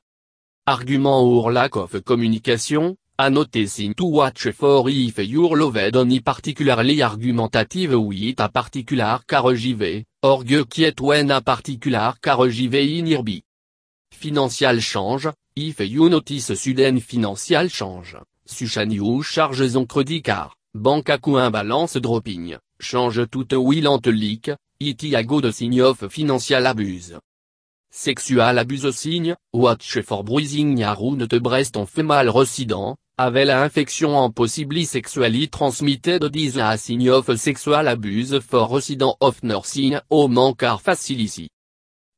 Argument 0.65 1.21
or 1.21 1.51
lack 1.51 1.75
of 1.75 2.03
communication, 2.03 2.95
a 3.17 3.29
noté 3.29 3.67
sin 3.67 3.93
to 3.93 4.05
watch 4.05 4.49
for 4.51 4.89
if 4.89 5.19
your 5.19 5.55
loved 5.55 5.95
any 5.95 6.19
particularly 6.19 7.03
argumentative 7.03 7.93
with 7.93 8.39
a 8.39 8.49
particular 8.49 9.19
KRJV, 9.27 10.03
orgue 10.23 10.63
quiet 10.63 10.99
when 10.99 11.29
a 11.29 11.41
particular 11.41 12.15
KRJV 12.21 12.97
in 12.97 13.05
irbi. 13.05 13.43
Financial 14.11 14.79
change, 14.79 15.29
if 15.55 15.79
you 15.81 16.09
notice 16.09 16.55
sudden 16.55 16.99
financial 16.99 17.69
change, 17.69 18.17
suchan 18.47 18.91
you 18.91 19.23
charges 19.23 19.75
on 19.75 19.85
credit 19.85 20.23
car, 20.23 20.55
banque 20.73 21.09
à 21.09 21.19
coup 21.19 21.37
balance 21.51 21.97
dropping, 21.97 22.57
change 22.79 23.29
toute 23.29 23.53
will 23.53 23.99
leak, 24.05 24.49
it 24.79 25.03
a 25.13 25.23
de 25.23 25.51
signe 25.51 25.81
of 25.81 26.07
financial 26.09 26.65
abuse. 26.65 27.13
Sexual 27.95 28.57
abuse 28.57 28.89
signe, 28.89 29.35
watch 29.53 30.01
for 30.01 30.23
bruising 30.23 30.73
ne 30.73 31.25
te 31.27 31.37
breast 31.37 31.77
en 31.77 31.85
mal 32.01 32.27
resident, 32.27 32.97
avait 33.17 33.45
la 33.45 33.61
infection 33.61 34.17
en 34.17 34.31
possibly 34.31 34.85
sexually 34.85 35.47
transmitted 35.47 36.25
dis 36.25 36.59
a 36.59 36.77
signe 36.77 37.09
of 37.09 37.35
sexual 37.35 37.87
abuse 37.87 38.39
for 38.39 38.67
resident 38.67 39.15
of 39.19 39.43
nursing 39.43 39.99
au 40.09 40.27
mancar 40.27 40.81
facility. 40.81 41.49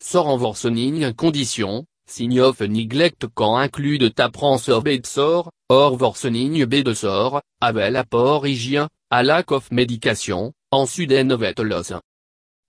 Sort 0.01 0.27
en 0.27 0.37
worsening 0.37 1.13
condition, 1.13 1.85
signe 2.07 2.39
of 2.39 2.61
neglect 2.61 3.27
quand 3.33 3.57
inclut 3.57 3.97
de 3.97 4.07
tapran 4.07 4.57
sort 4.57 4.83
b 4.83 4.99
de 4.99 5.05
sort, 5.05 5.51
or 5.67 6.01
worsening 6.01 6.65
b 6.65 6.83
de 6.83 6.93
sort, 6.93 7.41
avait 7.59 7.91
l'apport 7.91 8.47
hygiène, 8.47 8.87
à 9.09 9.23
lack 9.23 9.51
of 9.51 9.71
médication, 9.71 10.53
en 10.71 10.85
sudden 10.85 11.35
vet 11.35 11.59
loss. 11.59 11.93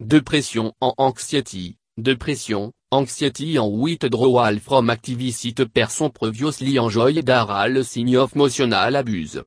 Depression 0.01 0.75
en 0.81 0.95
anxiety, 0.99 1.77
depression, 1.97 2.73
anxiety 2.93 3.59
en 3.59 3.67
withdrawal 3.67 4.61
from 4.61 4.91
activity 4.91 5.53
person 5.53 6.11
previously 6.11 6.77
enjoy 6.77 7.21
daral 7.23 7.85
sign 7.85 8.15
of 8.17 8.35
emotional 8.35 8.95
abuse. 8.95 9.43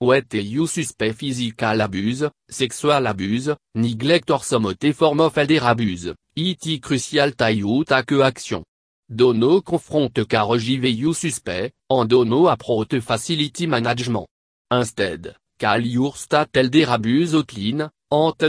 What 0.00 0.34
you 0.34 0.66
suspect 0.66 1.18
physical 1.18 1.80
abuse, 1.80 2.28
sexual 2.48 3.06
abuse, 3.06 3.54
neglect 3.74 4.30
or 4.30 4.42
some 4.42 4.74
form 4.94 5.20
of 5.20 5.36
elder 5.38 5.60
abuse, 5.62 6.12
it 6.34 6.80
crucial 6.80 7.32
tayu 7.32 7.84
take 7.84 8.20
action. 8.20 8.64
Dono 9.08 9.60
confronte 9.60 10.24
car 10.26 10.56
you 10.56 11.12
suspect, 11.12 11.74
en 11.90 12.06
dono 12.06 12.48
approach 12.48 12.98
facility 13.00 13.66
management. 13.66 14.26
Instead, 14.70 15.36
call 15.58 15.84
your 15.84 16.16
stat 16.16 16.48
elder 16.56 16.88
abuse 16.88 17.34
outline, 17.34 17.90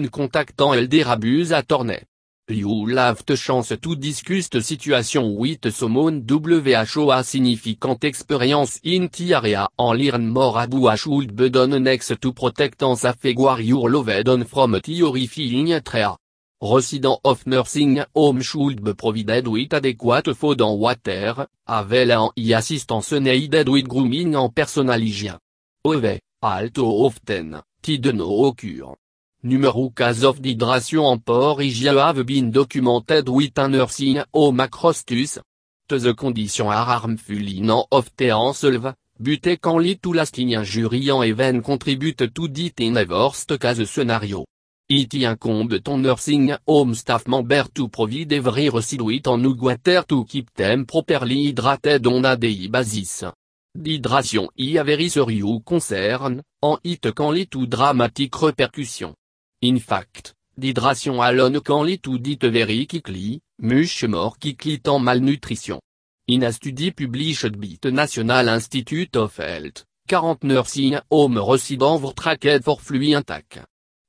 contactant 0.10 0.74
Elder 0.74 1.04
abuse 1.10 1.52
à 1.54 1.62
Tornay. 1.62 2.04
You 2.50 2.88
lave 2.88 3.24
te 3.24 3.38
chance 3.38 3.78
to 3.78 3.96
discuss 3.96 4.50
situation 4.62 5.34
with 5.38 5.72
somon 5.72 6.26
WHOA 6.26 7.24
significant 7.24 8.04
experience 8.04 8.82
in 8.84 9.10
area 9.32 9.70
en 9.80 9.96
learn 9.96 10.28
more 10.28 10.62
about 10.62 11.00
should 11.00 11.34
be 11.34 11.50
done 11.50 11.82
next 11.82 12.20
to 12.20 12.34
protect 12.34 12.84
en 12.84 12.98
safeguard 12.98 13.64
your 13.64 13.90
loved 13.90 14.28
on 14.28 14.44
from 14.44 14.74
horrifying 14.74 15.82
trea. 15.82 16.18
Resident 16.62 17.18
of 17.24 17.48
nursing 17.48 18.04
home 18.14 18.42
should 18.42 18.84
be 18.84 18.94
provided 18.94 19.48
with 19.48 19.74
adequate 19.74 20.36
food 20.36 20.60
and 20.60 20.78
water, 20.78 21.48
avel 21.66 22.12
en 22.12 22.30
y 22.36 22.54
assistance 22.54 23.14
needed 23.22 23.70
with 23.70 23.88
grooming 23.88 24.36
en 24.36 24.50
personal 24.50 25.00
hygiene. 25.00 25.40
Ove, 25.86 26.20
alto 26.42 26.84
often, 27.06 27.62
ti 27.82 28.00
de 28.00 28.12
no 28.12 28.48
occur. 28.48 28.98
Numéro 29.46 29.90
cas 29.90 30.24
of 30.24 30.40
d'hydration 30.40 31.06
en 31.06 31.18
port 31.18 31.60
hygiene 31.60 31.98
have 31.98 32.24
been 32.24 32.50
documented 32.50 33.28
with 33.28 33.52
a 33.58 33.68
nursing 33.68 34.24
home 34.32 34.62
acrostus. 34.62 35.38
To 35.90 36.00
the 36.00 36.14
condition 36.14 36.68
are 36.68 36.86
harmful 36.86 37.46
in 37.46 37.70
of 37.70 38.16
tean 38.16 38.54
solve, 38.54 38.94
but 39.20 39.60
can 39.60 39.80
lead 39.80 40.00
to 40.02 40.14
lasting 40.14 40.54
injury 40.54 41.10
en 41.12 41.24
even 41.24 41.62
contribute 41.62 42.32
to 42.32 42.48
dit 42.48 42.80
in 42.80 42.96
a 42.96 43.04
worst 43.04 43.58
case 43.60 43.84
scenario. 43.84 44.46
It 44.88 45.14
incombe 45.14 45.82
ton 45.82 45.98
nursing 46.02 46.56
home 46.66 46.96
staff 46.96 47.28
member 47.28 47.68
to 47.74 47.90
provide 47.90 48.32
every 48.32 48.70
residue 48.70 49.20
en 49.26 49.46
water 49.60 50.06
to 50.06 50.24
keep 50.24 50.54
them 50.54 50.86
properly 50.86 51.48
hydrated 51.48 52.08
on 52.08 52.24
a 52.24 52.38
day 52.38 52.70
basis. 52.70 53.26
D'hydration 53.76 54.48
y 54.56 54.78
a 54.78 54.84
very 54.86 55.12
concern, 55.66 56.42
en 56.62 56.78
it 56.86 57.12
can 57.14 57.34
lead 57.34 57.50
to 57.50 57.66
dramatic 57.68 58.34
repercussions. 58.42 59.14
In 59.64 59.80
fact, 59.80 60.36
d'hydration 60.58 61.22
alone 61.22 61.62
can 61.62 61.98
to 62.02 62.18
dit 62.20 62.44
very 62.52 62.86
quickly, 62.86 63.40
much 63.60 64.04
more 64.04 64.34
quickly 64.38 64.82
en 64.84 65.00
malnutrition. 65.00 65.80
In 66.28 66.44
a 66.44 66.52
study 66.52 66.92
published 66.92 67.58
by 67.58 67.78
the 67.82 67.90
National 67.90 68.50
Institute 68.50 69.16
of 69.16 69.38
Health, 69.38 69.86
40 70.06 70.48
nursing 70.48 71.00
home 71.10 71.38
residents 71.38 72.04
were 72.04 72.12
tracked 72.12 72.62
for 72.62 72.78
fluid 72.78 73.16
intake. 73.16 73.62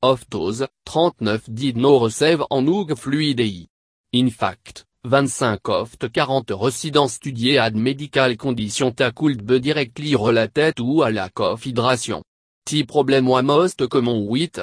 Of 0.03 0.29
those, 0.29 0.67
39 0.87 1.43
did 1.47 1.77
no 1.77 2.01
receive 2.01 2.43
en 2.51 2.67
oug 2.67 2.97
fluidei. 2.97 3.69
In 4.13 4.31
fact, 4.31 4.85
25 5.05 5.61
of 5.67 5.97
the 6.01 6.09
40 6.09 6.55
residents 6.55 7.19
studiés 7.19 7.61
had 7.61 7.77
medical 7.77 8.35
condition 8.35 8.93
could 9.15 9.47
be 9.47 9.61
directly 9.61 10.17
related 10.17 10.75
to 10.75 11.05
a 11.05 11.13
lack 11.13 11.39
of 11.39 11.63
hydration. 11.63 12.25
T 12.67 12.83
problem 12.83 13.27
was 13.27 13.45
most 13.45 13.89
common 13.89 14.27
with 14.27 14.59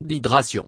D'hydration. 0.00 0.64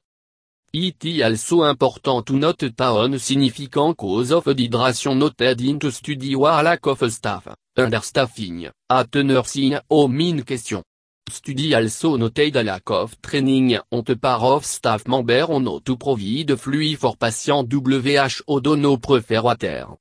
It 0.73 1.23
also 1.23 1.63
important 1.63 2.27
to 2.27 2.33
note 2.33 2.75
town 2.77 3.17
significant 3.19 3.97
cause 3.97 4.33
of 4.33 4.45
dehydration 4.45 5.17
noted 5.17 5.61
in 5.61 5.79
to 5.79 5.93
study 5.93 6.35
war 6.35 6.61
lack 6.65 6.85
of 6.87 7.09
staff, 7.13 7.47
understaffing, 7.77 8.73
at 8.89 9.15
nursing 9.15 9.79
home 9.89 10.21
in 10.21 10.43
question. 10.43 10.83
Study 11.31 11.77
also 11.77 12.17
noted 12.17 12.57
a 12.57 12.65
lack 12.65 12.91
of 12.91 13.21
training 13.23 13.79
on 13.93 14.03
the 14.05 14.17
part 14.17 14.43
of 14.43 14.65
staff 14.65 15.07
member 15.07 15.43
on 15.45 15.65
how 15.65 15.79
to 15.79 15.97
provide 15.97 16.59
fluid 16.59 16.99
for 16.99 17.15
patient 17.17 17.73
WHO 17.73 18.61
dono 18.61 18.97
prefer 18.97 19.41
water. 19.41 19.97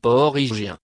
Port 0.00 0.36
hygiène. 0.36 0.78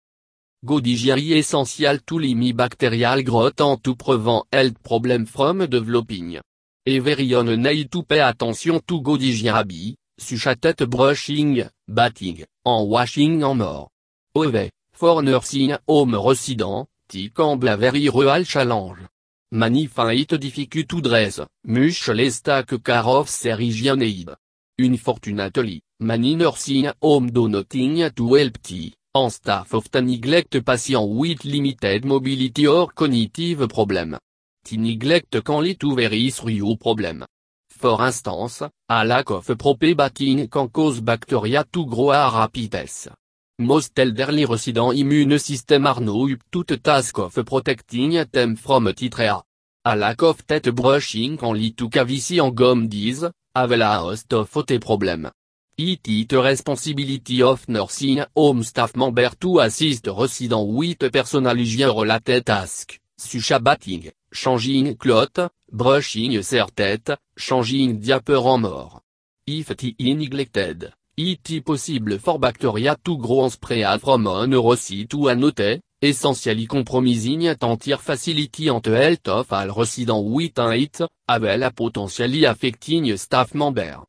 Good 0.65 0.85
hygiene 0.85 1.39
essential 1.39 2.01
to 2.05 2.19
limit 2.19 2.57
bacterial 2.57 3.23
growth 3.23 3.61
and 3.61 3.81
to 3.85 3.95
prevent 3.95 4.47
health 4.53 4.83
problem 4.83 5.27
from 5.27 5.65
developing. 5.69 6.41
Everion 6.89 7.55
need 7.57 7.91
to 7.91 8.03
pay 8.03 8.21
attention 8.21 8.81
to 8.81 9.03
good 9.03 9.21
hygiene 9.21 9.95
suchatet 10.19 10.87
brushing, 10.87 11.69
batting, 11.87 12.45
en 12.65 12.83
washing 12.89 13.43
en 13.43 13.55
more. 13.55 13.89
Ove, 14.35 14.71
for 14.93 15.23
nursing 15.23 15.77
home 15.87 16.17
resident, 16.17 16.87
ticamble 17.07 17.69
a 17.69 17.77
very 17.77 18.09
real 18.09 18.45
challenge. 18.45 19.07
Many 19.53 19.87
find 19.87 20.19
it 20.19 20.39
difficult 20.39 20.89
to 20.89 21.01
dress, 21.01 21.41
much 21.65 22.09
less 22.09 22.41
take 22.43 22.83
care 22.83 23.05
of 23.05 23.29
Unfortunately, 24.79 25.83
many 26.01 26.37
nursing 26.37 26.91
home 27.03 27.31
do 27.31 27.49
to 28.11 28.35
help 28.35 28.63
tea, 28.63 28.95
en 29.15 29.31
staff 29.31 29.75
often 29.75 30.07
neglect 30.07 30.63
patient 30.63 31.07
with 31.07 31.45
limited 31.45 32.05
mobility 32.05 32.67
or 32.67 32.89
cognitive 32.95 33.67
problem 33.69 34.19
neglect 34.77 35.43
can 35.43 35.63
lead 35.63 35.79
to 35.81 35.95
very 35.95 36.31
serious 36.31 36.77
problem. 36.77 37.25
For 37.71 38.05
instance, 38.05 38.63
a 38.89 39.05
lack 39.05 39.31
of 39.31 39.47
proper 39.57 39.95
bathing 39.95 40.49
can 40.49 40.69
cause 40.69 41.01
bacteria 41.01 41.65
to 41.73 41.87
grow 41.87 42.09
rapides. 42.09 43.09
Most 43.61 43.99
elderly 43.99 44.45
resident 44.45 44.99
immune 44.99 45.39
system 45.39 45.87
are 45.87 46.01
no 46.01 46.29
up 46.29 46.41
to 46.51 46.65
the 46.65 46.77
task 46.79 47.19
of 47.19 47.35
protecting 47.45 48.25
them 48.31 48.57
from 48.57 48.87
titrea. 48.93 49.43
A 49.85 49.97
lack 49.97 50.23
of 50.23 50.47
teeth 50.47 50.73
brushing 50.75 51.37
can 51.37 51.55
lead 51.55 51.77
to 51.77 51.89
cavity 51.89 52.41
en 52.41 52.51
gum 52.53 52.89
disease, 52.89 53.31
have 53.55 53.73
a 53.73 53.99
host 53.99 54.33
of 54.33 54.57
other 54.57 54.79
problem. 54.79 55.31
It 55.77 56.09
is 56.09 56.27
responsibility 56.33 57.43
of 57.43 57.69
nursing 57.69 58.25
home 58.35 58.65
staff 58.65 58.97
member 58.97 59.31
to 59.41 59.61
assist 59.61 60.07
resident 60.09 60.69
with 60.69 61.13
personal 61.13 61.55
hygiene 61.55 61.97
related 61.97 62.45
task, 62.45 62.99
such 63.17 63.53
as 63.53 63.61
bathing, 63.61 64.11
changing 64.33 64.97
clot, 64.97 65.41
brushing 65.71 66.43
ser 66.43 66.67
tête, 66.75 67.13
changing 67.37 67.99
diaper 67.99 68.47
en 68.47 68.59
mort. 68.59 69.03
If 69.47 69.71
it 69.71 69.95
is 69.99 70.15
neglected, 70.15 70.93
it 71.17 71.51
is 71.51 71.63
possible 71.63 72.19
for 72.19 72.39
bacteria 72.39 72.97
to 73.03 73.17
grow 73.17 73.45
and 73.45 73.53
spread 73.53 74.01
from 74.01 74.27
a 74.27 74.47
neurocyte 74.47 75.09
to 75.09 75.35
note, 75.35 75.81
essentially 76.01 76.67
compromising 76.67 77.43
entire 77.43 77.97
facility 77.97 78.69
and 78.69 78.87
health 78.87 79.29
of 79.29 79.53
all 79.53 79.73
resident 79.75 80.25
with 80.25 80.59
it, 80.59 81.03
avec 81.27 81.63
a 81.63 81.71
potentially 81.73 82.45
affecting 82.45 83.17
staff 83.17 83.55
member. 83.55 84.05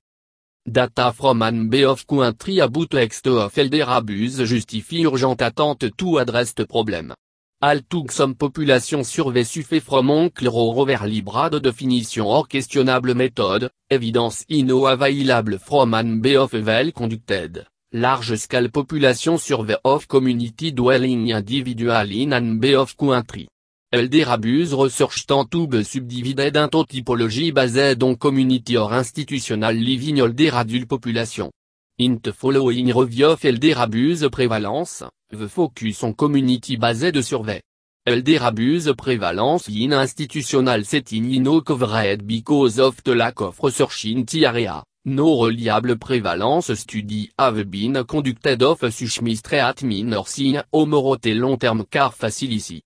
Data 0.65 1.11
from 1.11 1.41
an 1.41 1.73
of 1.83 2.05
country 2.05 2.59
about 2.59 2.91
text 2.91 3.25
of 3.27 3.57
elder 3.57 3.85
abuse 3.87 4.39
justifie 4.45 5.05
urgent 5.05 5.41
attente 5.41 5.89
to 5.97 6.19
address 6.19 6.53
the 6.53 6.67
problem. 6.67 7.15
Altug 7.61 8.09
some 8.09 8.35
population 8.35 9.03
survey 9.03 9.43
suffet 9.43 9.81
from 9.81 10.11
oncle 10.11 10.47
over 10.47 10.97
librade 11.05 11.61
definition 11.61 12.23
or 12.23 12.45
questionable 12.47 13.13
méthode, 13.13 13.69
evidence 13.89 14.45
ino 14.49 14.85
available 14.85 15.57
from 15.59 15.93
an 15.93 16.21
B 16.21 16.37
of 16.37 16.53
well 16.53 16.89
conducted, 16.93 17.67
large 17.91 18.37
scale 18.37 18.69
population 18.69 19.37
survey 19.37 19.75
of 19.83 20.07
community 20.07 20.71
dwelling 20.71 21.27
individual 21.27 22.09
in 22.09 22.31
an 22.31 22.59
B 22.59 22.75
of 22.75 22.95
country. 22.95 23.45
Elderabuse 23.91 24.73
research 24.81 25.25
tube 25.27 25.83
subdivided 25.83 26.55
into 26.55 26.85
typology 26.85 27.53
based 27.53 28.01
on 28.01 28.15
community 28.15 28.77
or 28.77 28.93
institutional 28.97 29.73
living 29.73 30.21
adult 30.21 30.87
population. 30.87 31.51
In 31.97 32.21
the 32.23 32.31
following 32.31 32.93
review 32.93 33.31
of 33.31 33.41
elderabuse 33.41 34.29
prevalence, 34.31 35.03
The 35.31 35.47
focus 35.47 36.03
on 36.03 36.15
community 36.15 36.75
based 36.77 37.21
survey. 37.21 37.61
Elderabuse 38.03 38.95
prevalence 38.95 39.67
in 39.69 39.93
institutional 39.93 40.83
setting 40.83 41.43
no 41.43 41.61
covered 41.61 42.25
because 42.25 42.79
of 42.79 43.03
the 43.03 43.13
lack 43.13 43.39
of 43.41 43.59
research 43.61 44.05
in 44.05 44.25
the 44.25 44.47
area. 44.47 44.83
No 45.05 45.45
reliable 45.45 45.97
prevalence 45.97 46.73
study 46.73 47.29
have 47.37 47.69
been 47.69 48.03
conducted 48.05 48.63
of 48.63 48.79
such 48.91 49.21
mystery 49.21 49.59
at 49.59 49.83
minor 49.83 50.23
sign 50.25 50.63
long-term 50.73 51.85
car 51.85 52.11
facility. 52.11 52.77